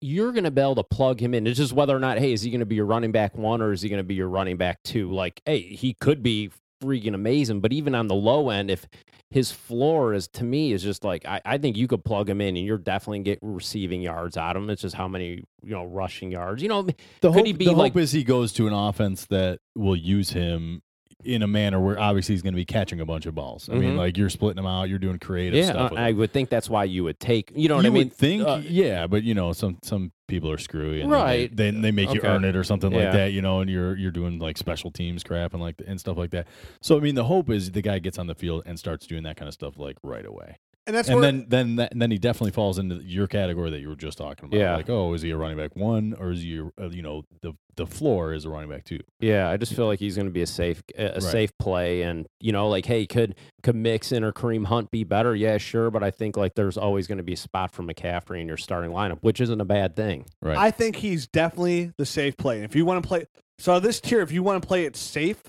[0.00, 2.32] you're going to be able to plug him in it's just whether or not hey
[2.32, 4.14] is he going to be your running back one or is he going to be
[4.14, 6.50] your running back two like hey he could be
[6.82, 8.86] freaking amazing but even on the low end if
[9.30, 12.40] his floor is to me is just like I, I think you could plug him
[12.40, 14.70] in and you're definitely get receiving yards out of him.
[14.70, 16.62] It's just how many you know rushing yards.
[16.62, 18.72] You know the could hope, he be the like- hope is he goes to an
[18.72, 20.80] offense that will use him
[21.24, 23.68] in a manner where obviously he's going to be catching a bunch of balls.
[23.70, 23.96] I mean, Mhm.
[23.96, 25.90] like you're splitting them out, you're doing creative yeah stuff.
[25.92, 27.92] with I, I would think that's why you would take you know what you i
[27.92, 31.54] mean would think, Uh, yeah, but you know, some some people are screwy, and Right.
[31.54, 33.04] They they, they make you earn it or something Yeah.
[33.04, 35.98] like that, you know, and you're you're doing like special teams crap and like and
[35.98, 36.46] stuff like that.
[36.82, 39.22] So I mean, the hope is the guy gets on the field and starts doing
[39.24, 42.00] that kind of stuff like right away, and that's and where then then that, and
[42.00, 44.58] then he definitely falls into your category that you were just talking about.
[44.58, 44.76] Yeah.
[44.76, 47.54] like oh, is he a running back one or is he, uh, you know, the
[47.76, 49.00] the floor is a running back two.
[49.20, 51.22] Yeah, I just feel like he's going to be a safe a, a Right.
[51.22, 55.34] safe play, and you know, like, hey, could could Mixon or Kareem Hunt be better?
[55.34, 58.40] Yeah, sure, but I think like there's always going to be a spot for McCaffrey
[58.40, 60.24] in your starting lineup, which isn't a bad thing.
[60.40, 60.56] Right.
[60.56, 62.56] I think he's definitely the safe play.
[62.56, 63.26] And if you want to play,
[63.58, 65.42] so this tier, if you want to play it safe,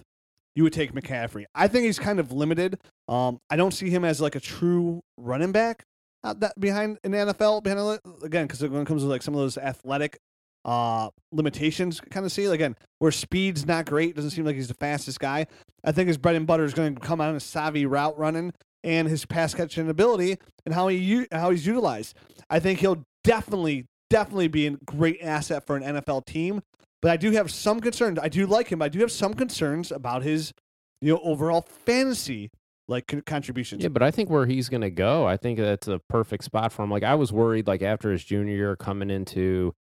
[0.58, 1.46] you would take McCaffrey.
[1.54, 2.80] I think he's kind of limited.
[3.08, 5.86] Um, I don't see him as like a true running back
[6.24, 7.62] out that behind in the NFL.
[7.62, 10.18] Behind again, because when it comes to like some of those athletic
[10.66, 14.16] uh limitations, kind of see again where speed's not great.
[14.16, 15.46] Doesn't seem like he's the fastest guy.
[15.84, 18.52] I think his bread and butter is going to come out a savvy route running
[18.84, 22.18] and his pass catching ability and how he how he's utilized.
[22.50, 26.64] I think he'll definitely definitely be a great asset for an NFL team.
[27.02, 28.20] But I do have some concerns.
[28.20, 28.82] I do like him.
[28.82, 30.54] I do have some concerns about his
[31.02, 32.52] you know overall fantasy
[32.88, 33.84] like con- contributions.
[33.84, 36.72] Yeah, but I think where he's going to go, I think that's a perfect spot
[36.72, 36.92] for him.
[36.92, 39.74] Like I was worried, like after his junior year coming into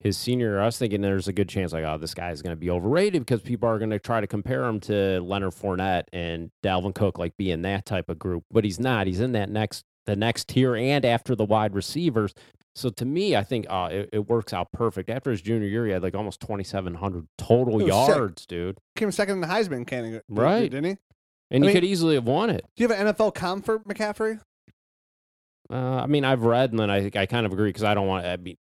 [0.00, 2.52] his senior year, I was thinking there's a good chance, like, oh, this guy's going
[2.52, 6.04] to be overrated because people are going to try to compare him to Leonard Fournette
[6.12, 8.44] and Dalvin Cook, like being that type of group.
[8.50, 9.06] But he's not.
[9.06, 12.34] He's in that next the next tier and after the wide receivers.
[12.74, 15.10] So to me, I think uh, it, it works out perfect.
[15.10, 18.16] After his junior year, he had like almost 2,700 total It was sick.
[18.16, 18.78] yards, dude.
[18.96, 20.70] Came second in the Heisman candidate, Right.
[20.70, 20.96] Didn't he?
[21.50, 22.64] And I he mean- could easily have won it.
[22.76, 24.40] Do you have an NFL comp for McCaffrey?
[25.70, 27.92] Uh, I mean, I've read, and then I think I kind of agree because I
[27.94, 28.24] don't want.
[28.24, 28.56] I mean,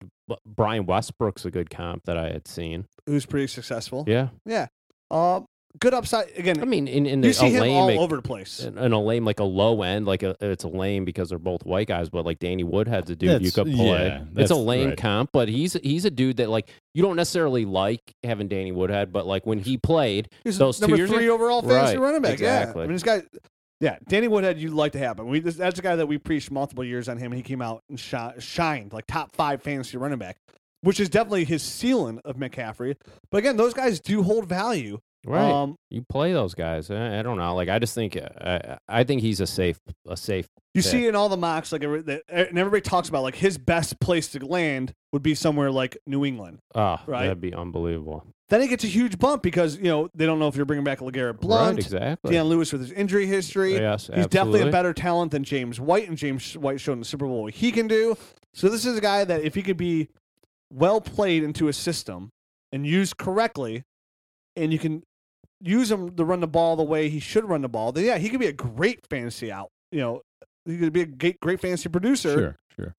[0.47, 2.87] Brian Westbrook's a good comp that I had seen.
[3.07, 4.05] Who's pretty successful?
[4.07, 4.69] Yeah, yeah,
[5.11, 5.41] Uh,
[5.81, 6.31] good upside.
[6.37, 8.61] Again, I mean, in in you a see him lame, all like- over the place.
[8.61, 11.39] in, in a lame like a low end, like a, it's a lame because they're
[11.39, 14.07] both white guys, but like Danny Woodhead's a dude you That's- could play.
[14.09, 14.99] yeah, it's a lame right.
[14.99, 19.13] comp, but he's he's a dude that like you don't necessarily like having Danny Woodhead,
[19.13, 22.23] but like when he played, He's those two number years three overall fantasy Right, running
[22.23, 22.39] back.
[22.39, 22.83] Yeah, exactly.
[22.85, 23.23] I mean, this guy.
[23.81, 25.27] Yeah, Danny Woodhead, you'd like to have him.
[25.27, 27.61] We this, that's a guy that we preached multiple years on him, and he came
[27.61, 30.37] out and shi- shined like top five fantasy running back,
[30.83, 32.95] which is definitely his ceiling of McCaffrey.
[33.33, 34.99] But again, those guys do hold value.
[35.25, 35.51] Right?
[35.53, 36.91] Um, you play those guys.
[36.91, 37.55] I, I don't know.
[37.55, 40.49] Like I just think uh, I, I think he's a safe a safe.
[40.75, 40.91] you Yeah.
[40.91, 44.01] see in all the mocks, like every- that- and everybody talks about like his best
[44.01, 46.59] place to land would be somewhere like New England.
[46.75, 47.23] Oh, Right.
[47.25, 48.27] that'd be unbelievable.
[48.49, 50.85] Then he gets a huge bump because you know they don't know if you're bringing
[50.85, 51.85] back LeGarrette Blount, right?
[51.85, 52.33] Exactly.
[52.33, 53.75] Dion Lewis with his injury history.
[53.75, 57.05] Yes, He's definitely a better talent than James White, and James White showed in the
[57.05, 58.17] Super Bowl what he can do.
[58.55, 60.09] So this is a guy that if he could be
[60.73, 62.31] well played into a system
[62.73, 63.85] and used correctly,
[64.57, 65.03] and you can
[65.63, 68.19] use him to run the ball the way he should run the ball, then yeah,
[68.19, 69.71] he could be a great fantasy out.
[69.91, 70.23] You know,
[70.65, 72.33] he could be a great, great fantasy producer.
[72.33, 72.95] Sure, sure.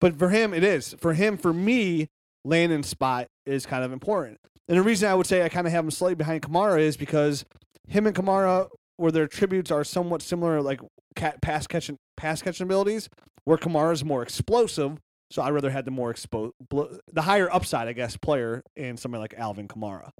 [0.00, 0.94] But for him, it is.
[0.98, 2.08] For him, for me,
[2.44, 4.38] landing spot is kind of important.
[4.68, 6.96] And the reason I would say I kind of have him slightly behind Kamara is
[6.96, 7.44] because
[7.88, 10.80] him and Kamara, where their attributes are somewhat similar, like
[11.14, 13.08] cat, pass catching pass catching abilities,
[13.44, 14.98] where Kamara is more explosive.
[15.30, 19.20] So I'd rather have the more expo- the higher upside, I guess, player in somebody
[19.20, 20.10] like Alvin Kamara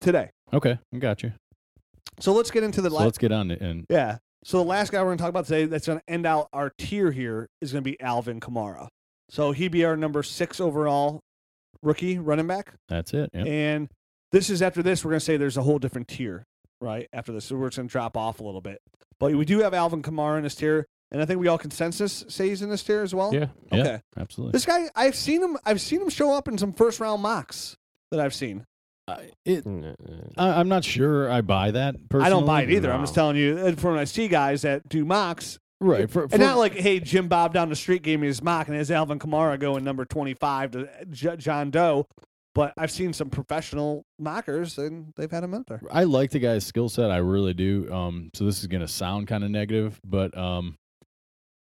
[0.00, 0.30] today.
[0.52, 1.32] Okay, I got you.
[2.20, 3.04] So let's get into the So last.
[3.04, 3.60] let's get on it.
[3.60, 4.18] And Yeah.
[4.44, 6.48] So the last guy we're going to talk about today that's going to end out
[6.52, 8.88] our tier here is going to be Alvin Kamara.
[9.28, 11.20] So he'd be our number six overall
[11.82, 12.74] rookie running back.
[12.88, 13.30] that's it.
[13.34, 13.46] Yep.
[13.46, 13.88] And
[14.32, 16.44] this is after this, we're going to say there's a whole different tier,
[16.80, 17.08] right?
[17.12, 17.46] After this.
[17.46, 18.78] So we're just going to drop off a little bit.
[19.18, 20.86] But we do have Alvin Kamara in this tier.
[21.10, 23.34] And I think we all consensus say he's in this tier as well.
[23.34, 23.46] Yeah.
[23.72, 23.80] Yeah.
[23.80, 24.00] Okay.
[24.16, 24.52] Absolutely.
[24.52, 25.56] This guy, I've seen him.
[25.64, 27.74] I've seen him show up in some first round mocks
[28.10, 28.64] that I've seen.
[29.08, 29.94] I- it, Mm,
[30.36, 31.94] I, I'm not sure I buy that.
[32.08, 32.26] Personally.
[32.26, 32.92] I don't buy it either.
[32.92, 35.58] I'm just telling you uh, from when I see guys that do mocks.
[35.80, 36.10] Right.
[36.10, 38.66] For, for, And not like, hey, Jim Bob down the street gave me his mock,
[38.68, 42.06] and has Alvin Kamara going number 25 to J- John Doe.
[42.54, 45.82] But I've seen some professional mockers, and they've had him out there.
[45.90, 47.10] I like the guy's skill set.
[47.10, 47.92] I really do.
[47.92, 50.78] Um, so this is gonna sound kind of negative, but um,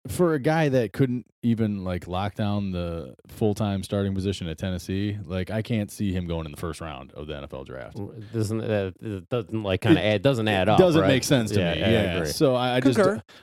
[0.08, 4.58] for a guy that couldn't even like lock down the full time starting position at
[4.58, 7.98] Tennessee, like I can't see him going in the first round of the NFL draft.
[8.32, 10.78] doesn't that it doesn't like kind of add doesn't add up.
[10.78, 11.08] doesn't right?
[11.08, 11.82] make sense to yeah, me.
[11.84, 12.12] I Yeah.
[12.14, 12.28] agree.
[12.28, 12.98] So I, I just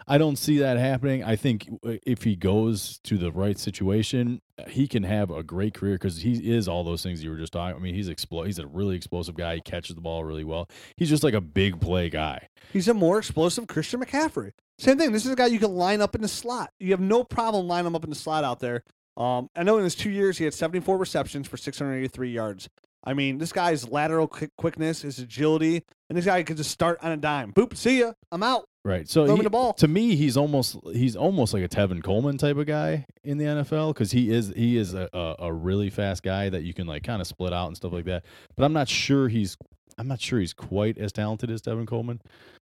[0.07, 1.23] I don't see that happening.
[1.23, 5.73] I think uh, if he goes to the right situation, he can have a great
[5.73, 7.75] career because he is all those things you were just talking.
[7.77, 9.55] I mean, he's explo- He's a really explosive guy.
[9.55, 10.69] He catches the ball really well.
[10.97, 12.49] He's just like a big play guy.
[12.73, 14.51] He's a more explosive Christian McCaffrey.
[14.79, 15.11] Same thing.
[15.11, 16.71] This is a guy you can line up in the slot.
[16.79, 18.83] You have no problem lining him up in the slot out there.
[19.17, 22.69] Um, I know in his two years he had 74 receptions for 683 yards.
[23.03, 26.99] I mean, this guy's lateral quick- quickness, his agility, and this guy could just start
[27.01, 27.53] on a dime.
[27.53, 28.11] Boop, see ya.
[28.31, 28.65] I'm out.
[28.85, 29.07] Right.
[29.09, 29.73] So he- the ball.
[29.73, 33.45] to me, he's almost he's almost like a Tevin Coleman type of guy in the
[33.45, 36.87] NFL because he is he is a, a, a really fast guy that you can
[36.87, 38.23] like kind of split out and stuff like that.
[38.55, 39.57] But I'm not sure he's
[39.97, 42.21] I'm not sure he's quite as talented as Tevin Coleman.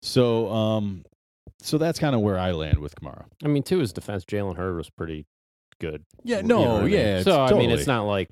[0.02, 1.04] So um
[1.60, 3.26] so that's kind of where I land with Kamara.
[3.44, 5.26] I mean, to his defense, Jalen Hurd was pretty
[5.80, 6.04] good.
[6.24, 6.38] Yeah.
[6.38, 6.78] You know No.
[6.78, 6.92] I mean?
[6.94, 7.22] yeah.
[7.24, 8.30] So I mean, it's not like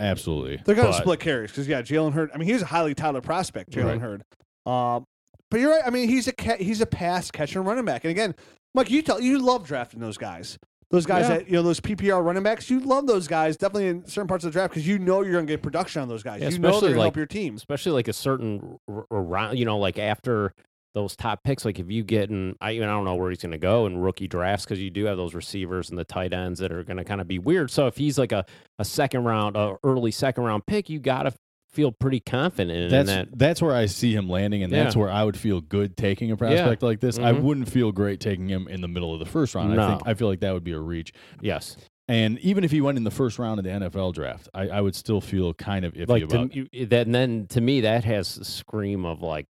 [0.00, 0.60] absolutely.
[0.64, 2.30] They're going to But- split carries because, yeah, Jalen Hurd.
[2.34, 4.00] I mean, he's a highly touted prospect, Jalen Right.
[4.00, 4.22] Hurd.
[4.66, 5.04] Um,
[5.50, 5.82] but you're right.
[5.86, 8.04] I mean, he's a ca- he's a pass catcher and running back.
[8.04, 8.34] And again,
[8.74, 10.58] Mike, you tell you love drafting those guys.
[10.90, 11.38] Those guys Yeah.
[11.38, 12.70] that you know, those PPR running backs.
[12.70, 15.32] You love those guys definitely in certain parts of the draft because you know you're
[15.32, 16.40] going to get production on those guys.
[16.40, 17.56] Yeah, you know they're especially going to help like- your team.
[17.56, 20.52] especially like a certain r- r- round, you know, like after
[20.96, 23.38] those top picks, like if you get in, I, even I don't know where he's
[23.42, 26.32] going to go in rookie drafts because you do have those receivers and the tight
[26.32, 27.70] ends that are going to kind of be weird.
[27.70, 28.44] So if he's like a,
[28.80, 31.32] a second round, a early second round pick, you got to
[31.72, 33.28] feel pretty confident in That's that.
[33.38, 36.36] that's where I see him landing, and that's where I would feel good taking a
[36.36, 37.18] prospect like this.
[37.18, 37.42] I Mhm.
[37.42, 39.78] wouldn't feel great taking him in the middle of the first round.
[39.78, 41.12] I think I feel like that would be a reach.
[41.42, 41.76] Yes,
[42.08, 44.80] And even if he went in the first round of the NFL draft, I, I
[44.80, 46.54] would still feel kind of iffy like to, about.
[46.56, 47.04] you, that.
[47.06, 49.46] And then to me, that has a scream of like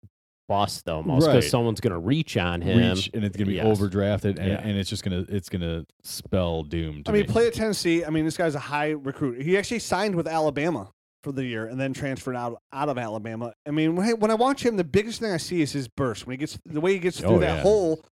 [0.52, 1.50] bust almost because Right.
[1.50, 2.78] someone's going to reach on him.
[2.94, 3.66] reach and it's gonna be Yes.
[3.80, 4.60] overdrafted and, Yeah.
[4.62, 7.04] and it's just gonna it's gonna spell doom.
[7.06, 7.28] To I mean, me.
[7.28, 8.04] play at Tennessee.
[8.04, 9.42] I mean, this guy's a high recruit.
[9.42, 10.90] He actually signed with Alabama
[11.24, 13.54] for the year and then transferred out out of Alabama.
[13.66, 15.88] I mean, when I, when I watch him, the biggest thing I see is his
[15.88, 17.62] burst when he gets the way he gets through Oh, that yeah.
[17.62, 18.04] hole,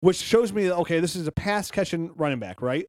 [0.00, 2.84] which shows me that okay, this is a pass catching running back, right?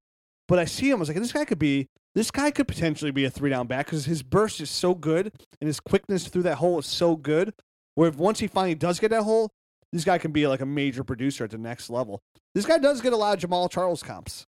[0.50, 0.98] But I see him.
[0.98, 1.88] I was like, this guy could be.
[2.16, 5.32] This guy could potentially be a three down back because his burst is so good
[5.60, 7.54] and his quickness through that hole is so good.
[7.96, 9.50] Where if once he finally does get that hole,
[9.92, 12.20] this guy can be like a major producer at the next level.
[12.56, 14.46] This guy does get a lot of Jamaal Charles comps.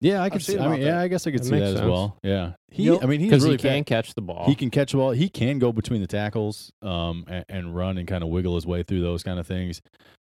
[0.00, 0.62] yeah, I could seen see.
[0.62, 1.00] I mean, yeah.
[1.00, 2.18] I guess I could That see that makes as well.
[2.22, 2.82] Yeah, he.
[2.84, 3.86] You know, I mean, he's really he can fast.
[3.86, 4.44] catch the ball.
[4.46, 5.12] He can catch the ball.
[5.12, 8.66] He can go between the tackles, um, and, and run and kind of wiggle his
[8.66, 9.80] way through those kind of things.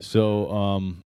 [0.00, 1.02] So, um,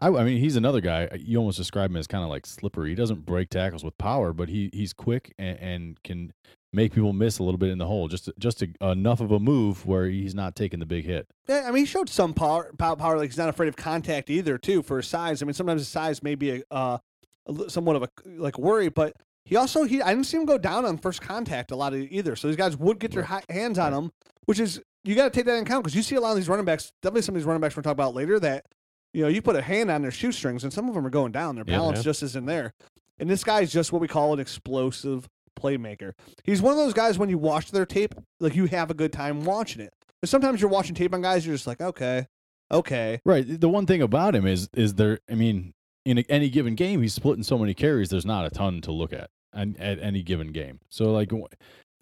[0.00, 1.08] I, I mean, he's another guy.
[1.18, 2.90] You almost describe him as kind of like slippery.
[2.90, 6.32] He doesn't break tackles with power, but he he's quick and, and can
[6.72, 8.08] make people miss a little bit in the hole.
[8.08, 11.26] Just just a, enough of a move where he's not taking the big hit.
[11.48, 13.18] Yeah, I mean, he showed some power, power, power.
[13.18, 15.42] Like he's not afraid of contact either, too, for his size.
[15.42, 16.98] I mean, sometimes his size may be a, uh,
[17.46, 20.58] a somewhat of a like worry, but he also he I didn't see him go
[20.58, 22.36] down on first contact a lot of either.
[22.36, 24.12] So these guys would get their hands on him,
[24.46, 26.36] which is you got to take that in account because you see a lot of
[26.36, 26.92] these running backs.
[27.02, 28.66] Definitely some of these running backs we're talking about later that
[29.12, 31.32] you know you put a hand on their shoestrings and some of them are going
[31.32, 31.54] down.
[31.56, 32.02] Their balance Yeah.
[32.04, 32.72] just isn't there.
[33.18, 36.12] And this guy's just what we call an explosive playmaker.
[36.44, 39.12] He's one of those guys when you watch their tape, like you have a good
[39.12, 39.92] time watching it.
[40.20, 42.26] But sometimes you're watching tape on guys, you're just like, okay,
[42.70, 43.20] okay.
[43.24, 43.44] Right.
[43.60, 45.18] The one thing about him is is there.
[45.30, 48.08] I mean, in any given game, he's splitting so many carries.
[48.08, 50.80] There's not a ton to look at and, at any given game.
[50.88, 51.30] So, like,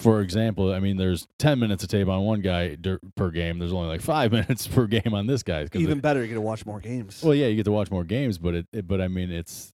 [0.00, 3.58] for example, I mean, there's 10 minutes of tape on one guy dur- per game.
[3.58, 5.66] There's only like five minutes per game on this guy.
[5.66, 7.22] 'cause Even it- better, you get to watch more games.
[7.22, 8.86] well, yeah, you get to watch more games, but it, it.
[8.86, 9.72] But I mean, it's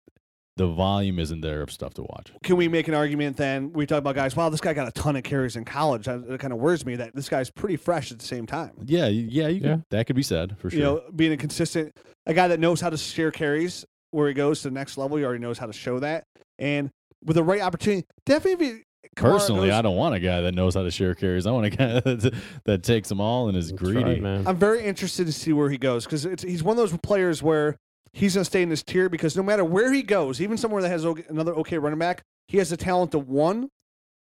[0.57, 2.33] the volume isn't there of stuff to watch.
[2.43, 3.71] Can we make an argument then?
[3.71, 4.35] We talk about guys.
[4.35, 6.05] Wow, this guy got a ton of carries in college.
[6.05, 8.71] That, that kind of worries me that this guy's pretty fresh at the same time.
[8.85, 9.75] Yeah, yeah, you Yeah.
[9.75, 10.77] Could, that could be said for sure.
[10.77, 11.95] You know, being a consistent,
[12.25, 15.15] a guy that knows how to share carries where he goes to the next level.
[15.15, 16.25] He already knows how to show that,
[16.57, 16.89] and
[17.23, 18.83] with the right opportunity, definitely.
[19.17, 21.15] If he, Kamara Personally, knows- I don't want a guy that knows how to share
[21.15, 21.45] carries.
[21.45, 22.33] I want a guy that,
[22.65, 24.03] that takes them all and is That's greedy.
[24.03, 24.47] right, man.
[24.47, 27.77] I'm very interested to see where he goes because he's one of those players where
[28.13, 30.81] he's going to stay in this tier because no matter where he goes, even somewhere
[30.81, 33.69] that has another okay running back, he has the talent to one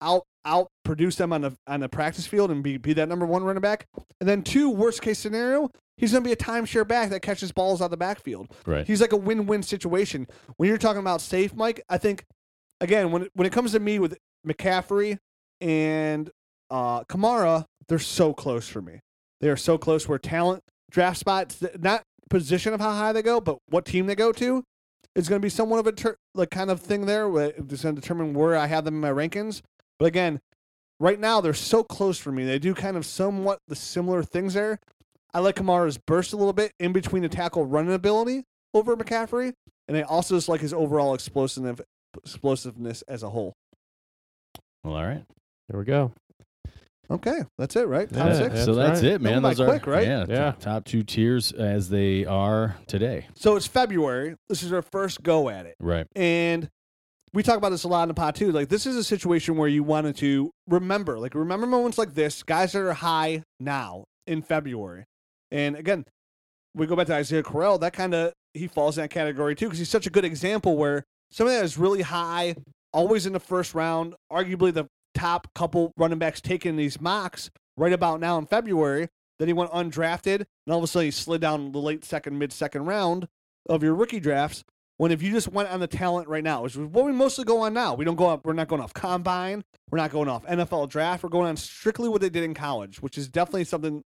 [0.01, 3.27] out out produce them on the on the practice field and be, be that number
[3.27, 3.87] one running back,
[4.21, 7.53] and then two worst case scenario, he's going to be a timeshare back that catches
[7.53, 8.49] balls out the backfield.
[8.65, 8.87] Right.
[8.87, 10.27] He's like a win win situation.
[10.57, 12.25] When you're talking about safe, Mike, I think
[12.81, 14.17] again when when it comes to me with
[14.47, 15.19] McCaffrey
[15.61, 16.31] and
[16.71, 19.01] uh, Kamara, they're so close for me.
[19.41, 23.41] They are so close where talent draft spots, not position of how high they go,
[23.41, 24.65] but what team they go to,
[25.15, 27.29] is going to be somewhat of a ter- like kind of thing there.
[27.39, 29.63] It's going to determine where I have them in my rankings.
[29.99, 30.41] But again,
[31.01, 32.45] right now they're so close for me.
[32.45, 34.79] They do kind of somewhat the similar things there.
[35.35, 39.53] I like Kamara's burst a little bit in between the tackle running ability over McCaffrey,
[39.87, 41.81] and I also just like his overall explosive
[42.17, 43.55] explosiveness as a whole.
[44.85, 45.25] Well, all right.
[45.69, 46.13] There we go.
[47.11, 48.09] Okay, that's it, right?
[48.09, 48.53] Top Yeah, six.
[48.55, 49.13] That's so that's right.
[49.13, 49.33] it, man.
[49.35, 50.07] Going by Those are quick, right?
[50.07, 50.51] Yeah, Yeah.
[50.53, 53.27] t- Top two tiers as they are today.
[53.35, 54.35] So it's February.
[54.51, 55.75] This is our first go at it.
[55.81, 56.07] Right.
[56.15, 56.69] And
[57.33, 58.53] we talk about this a lot in the pod too.
[58.53, 62.43] Like this is a situation where you wanted to remember, like remember moments like this,
[62.43, 65.05] guys that are high now in February.
[65.51, 66.05] And again,
[66.75, 67.79] we go back to Isaiah Crowell.
[67.79, 70.77] That kind of he falls in that category too because he's such a good example
[70.77, 72.55] where somebody that is really high,
[72.93, 77.93] always in the first round, arguably the top couple running backs taking these mocks right
[77.93, 79.09] about now in February.
[79.39, 82.39] Then he went undrafted, and all of a sudden he slid down the late second,
[82.39, 83.29] mid second round
[83.69, 84.65] of your rookie drafts.
[84.97, 87.45] When if you just went on the talent right now, which is what we mostly
[87.45, 88.45] go on now, we don't go up.
[88.45, 89.63] We're not going off combine.
[89.91, 91.23] We're not going off NFL draft.
[91.23, 94.03] We're going on strictly what they did in college, which is definitely something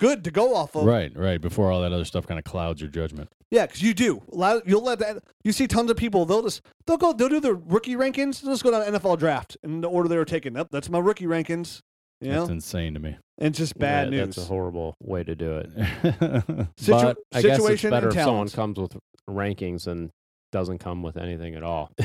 [0.00, 0.84] good to go off of.
[0.84, 1.40] Right, right.
[1.40, 3.28] Before all that other stuff kind of clouds your judgment.
[3.50, 4.22] Yeah, because you do.
[4.32, 5.22] A lot you'll let that.
[5.44, 6.24] You see tons of people.
[6.24, 7.12] They'll just they'll go.
[7.12, 8.40] They'll do their rookie rankings.
[8.40, 10.56] They'll just go down NFL draft in the order they were taken.
[10.56, 10.68] Up.
[10.72, 11.82] That's my rookie rankings.
[12.20, 13.16] You know, That's insane to me.
[13.38, 14.36] and it's just bad Yeah, news.
[14.36, 15.70] That's a horrible way to do it.
[16.76, 18.94] Situ- but I guess it's situation better and if someone comes with
[19.28, 20.10] rankings and
[20.52, 21.90] doesn't come with anything at all.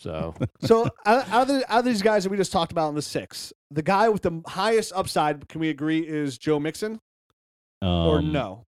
[0.00, 2.90] So so out, out, of the, out of these guys that we just talked about
[2.90, 7.00] in the six, the guy with the highest upside, can we agree, is Joe Mixon
[7.84, 8.64] or Um, no?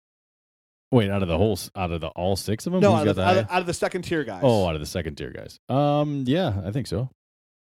[0.92, 3.16] Wait, out of the whole, out of the all six of them, No, out of,
[3.16, 4.42] the out, of, out of the second tier guys.
[4.44, 5.58] Oh, out of the second tier guys.
[5.68, 7.10] Um, yeah, I think so.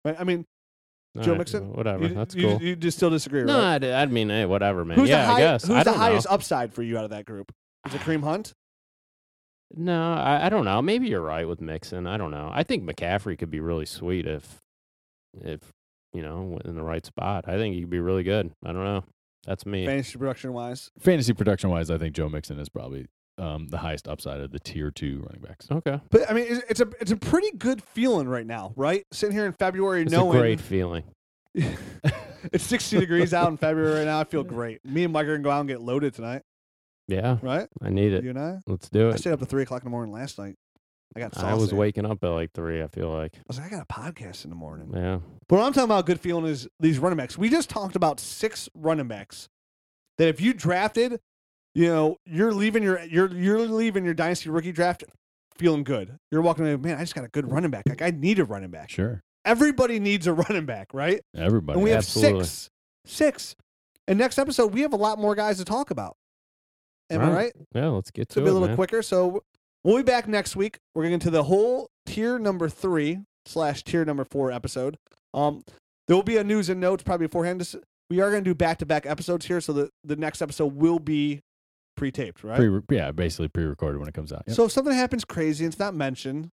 [0.05, 0.47] I mean,
[1.17, 1.73] all Joe right, Mixon?
[1.75, 2.07] whatever.
[2.09, 2.63] you, That's you, cool.
[2.63, 3.85] you just still disagree, no, right?
[3.85, 4.99] I, I mean, hey, whatever, man.
[4.99, 5.63] Who's yeah, the, I guess.
[5.67, 6.35] who's I the highest know.
[6.35, 7.53] upside for you out of that group?
[7.87, 8.53] Is it Kareem Hunt?
[9.77, 10.81] No, I, I don't know.
[10.81, 12.07] Maybe you're right with Mixon.
[12.07, 12.51] I don't know.
[12.51, 14.57] I think McCaffrey could be really sweet if,
[15.43, 15.61] if
[16.15, 17.45] you know, in the right spot.
[17.47, 18.51] I think he could be really good.
[18.65, 19.05] I don't know.
[19.47, 19.87] That's me.
[19.87, 20.91] Fantasy production wise.
[20.99, 23.07] Fantasy production wise, I think Joe Mixon is probably
[23.39, 25.69] um, the highest upside of the tier two running backs.
[25.71, 29.07] Okay, But I mean, it's, it's a it's a pretty good feeling right now, right?
[29.13, 31.05] Sitting here in February, it's knowing a great feeling.
[31.55, 34.21] it's 60 degrees out in February right now.
[34.21, 34.85] I feel great.
[34.85, 36.43] Me and Mike are gonna go out and get loaded tonight,
[37.07, 37.69] Yeah, right?
[37.83, 38.23] I need it.
[38.25, 38.59] You and I.
[38.67, 39.13] Let's do it.
[39.13, 39.19] I it.
[39.19, 40.57] stayed up to three o'clock in the morning last night.
[41.17, 41.37] I got.
[41.39, 42.83] I was waking up at like three.
[42.83, 43.33] I feel like.
[43.37, 44.91] I was like, I got a podcast in the morning.
[44.95, 45.19] Yeah.
[45.49, 47.37] But what I'm talking about good feeling is these running backs.
[47.39, 49.49] We just talked about six running backs
[50.19, 51.21] that if you drafted,
[51.75, 55.05] you know, you're leaving your you're you're leaving your dynasty rookie draft
[55.57, 56.19] feeling good.
[56.31, 57.85] You're walking away, man, I just got a good running back.
[57.89, 58.91] Like I need a running back.
[58.91, 61.21] Sure, Everybody needs a running back, right?
[61.37, 61.77] everybody.
[61.79, 62.45] and we have absolutely.
[62.45, 62.71] six.
[63.07, 63.57] Six.
[64.07, 66.17] And next episode, we have a lot more guys to talk about.
[67.11, 67.35] Am I Right.
[67.35, 67.53] right?
[67.75, 67.89] Yeah.
[67.89, 68.77] Let's get to gonna be a little man.
[68.77, 69.03] quicker.
[69.03, 69.43] So
[69.85, 70.79] we'll be back next week.
[70.95, 74.97] We're going to the whole tier number three slash tier number four episode.
[75.35, 75.63] Um,
[76.07, 77.61] there will be a news and notes probably beforehand.
[77.61, 77.77] This-
[78.11, 80.75] We are going to do back to back episodes here, so the the next episode
[80.75, 81.41] will be
[81.97, 82.57] pre taped, right?
[82.57, 84.45] Pre, yeah, basically pre-recorded when it comes out.
[84.47, 84.57] Yep.
[84.57, 86.49] So if something happens crazy and it's not mentioned,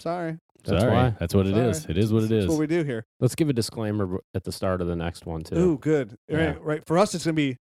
[0.00, 0.38] sorry.
[0.64, 1.14] That's Sorry, why.
[1.20, 1.82] that's what it is.
[1.82, 1.92] Sorry.
[1.92, 2.44] It is what it is.
[2.46, 3.04] That's what we do here.
[3.20, 5.54] Let's give a disclaimer at the start of the next one too.
[5.56, 6.16] Ooh, good.
[6.28, 6.36] Yeah.
[6.46, 6.86] Right, right.
[6.86, 7.56] For us, it's going to be a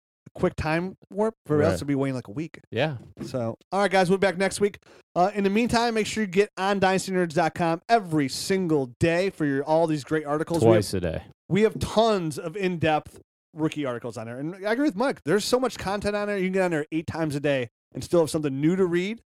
[0.41, 1.35] quick time warp.
[1.47, 1.69] For Right.
[1.69, 2.61] us, it'll be waiting like a week.
[2.71, 2.97] Yeah.
[3.23, 4.79] So, all right, guys, we'll be back next week.
[5.15, 9.63] Uh, in the meantime, make sure you get on dynastynerds.com every single day for your
[9.65, 10.61] all these great articles.
[10.63, 11.23] We have, Twice a day.
[11.49, 13.21] we have tons of in depth
[13.55, 14.39] rookie articles on there.
[14.39, 15.23] And I agree with Mike.
[15.25, 16.39] There's so much content on there.
[16.39, 18.85] You can get on there eight times a day and still have something new to
[18.87, 19.21] read,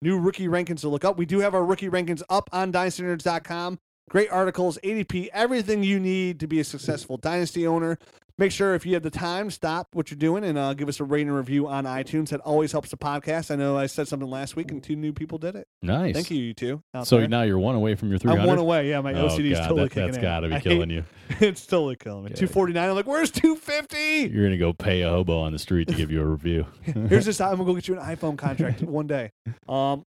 [0.00, 1.18] new rookie rankings to look up.
[1.18, 3.78] We do have our rookie rankings up on dynastynerds.com.
[4.08, 7.98] Great articles, ADP, everything you need to be a successful dynasty owner.
[8.38, 11.00] Make sure if you have the time, stop what you're doing and uh, give us
[11.00, 12.28] a rating and review on iTunes.
[12.28, 13.50] That always helps the podcast.
[13.50, 15.66] I know I said something last week and two new people did it.
[15.80, 16.14] nice.
[16.14, 16.82] Thank you, you two.
[17.04, 17.28] So there.
[17.28, 18.42] now you're one away from your 300.
[18.42, 18.90] I'm one away.
[18.90, 21.04] Yeah, my Oh, OCD is totally that, kicking That's got to be killing you.
[21.40, 22.30] it's totally killing me.
[22.32, 22.36] Yeah.
[22.46, 22.90] 249.
[22.90, 24.34] I'm like, where's 250?
[24.34, 26.66] You're gonna go pay a hobo on the street to give you a review.
[26.82, 27.40] Here's this.
[27.40, 29.30] I'm gonna go get you an iPhone contract one day.
[29.66, 30.04] Um,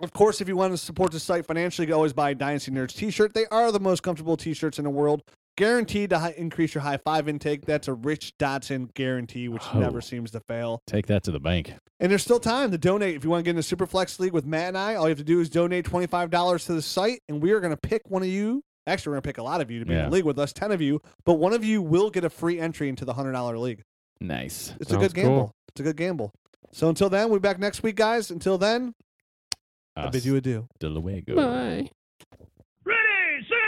[0.00, 2.34] of course, if you want to support the site financially, you can always buy a
[2.34, 3.34] Dynasty Nerds T-shirt.
[3.34, 5.22] They are the most comfortable T-shirts in the world.
[5.58, 7.66] Guaranteed to hi- increase your high five intake.
[7.66, 9.80] That's a Rich Dotson guarantee, which Oh.
[9.80, 10.80] never seems to fail.
[10.86, 11.74] Take that to the bank.
[11.98, 13.16] And there's still time to donate.
[13.16, 15.08] If you want to get in the Superflex League with Matt and I, all you
[15.10, 18.02] have to do is donate $25 to the site, and we are going to pick
[18.08, 18.62] one of you.
[18.86, 20.38] Actually, we're going to pick a lot of you to be in the league with
[20.38, 23.12] us, 10 of you, but one of you will get a free entry into the
[23.14, 23.82] $100 league.
[24.20, 24.72] Nice.
[24.80, 25.30] It's a good gamble.
[25.38, 25.52] cool.
[25.70, 26.32] It's a good gamble.
[26.72, 28.30] So until then, we'll be back next week, guys.
[28.30, 28.94] Until then,
[29.96, 30.68] I bid you adieu.
[30.80, 31.34] Hasta luego.
[31.36, 31.90] Bye.
[32.84, 33.67] Ready, set, put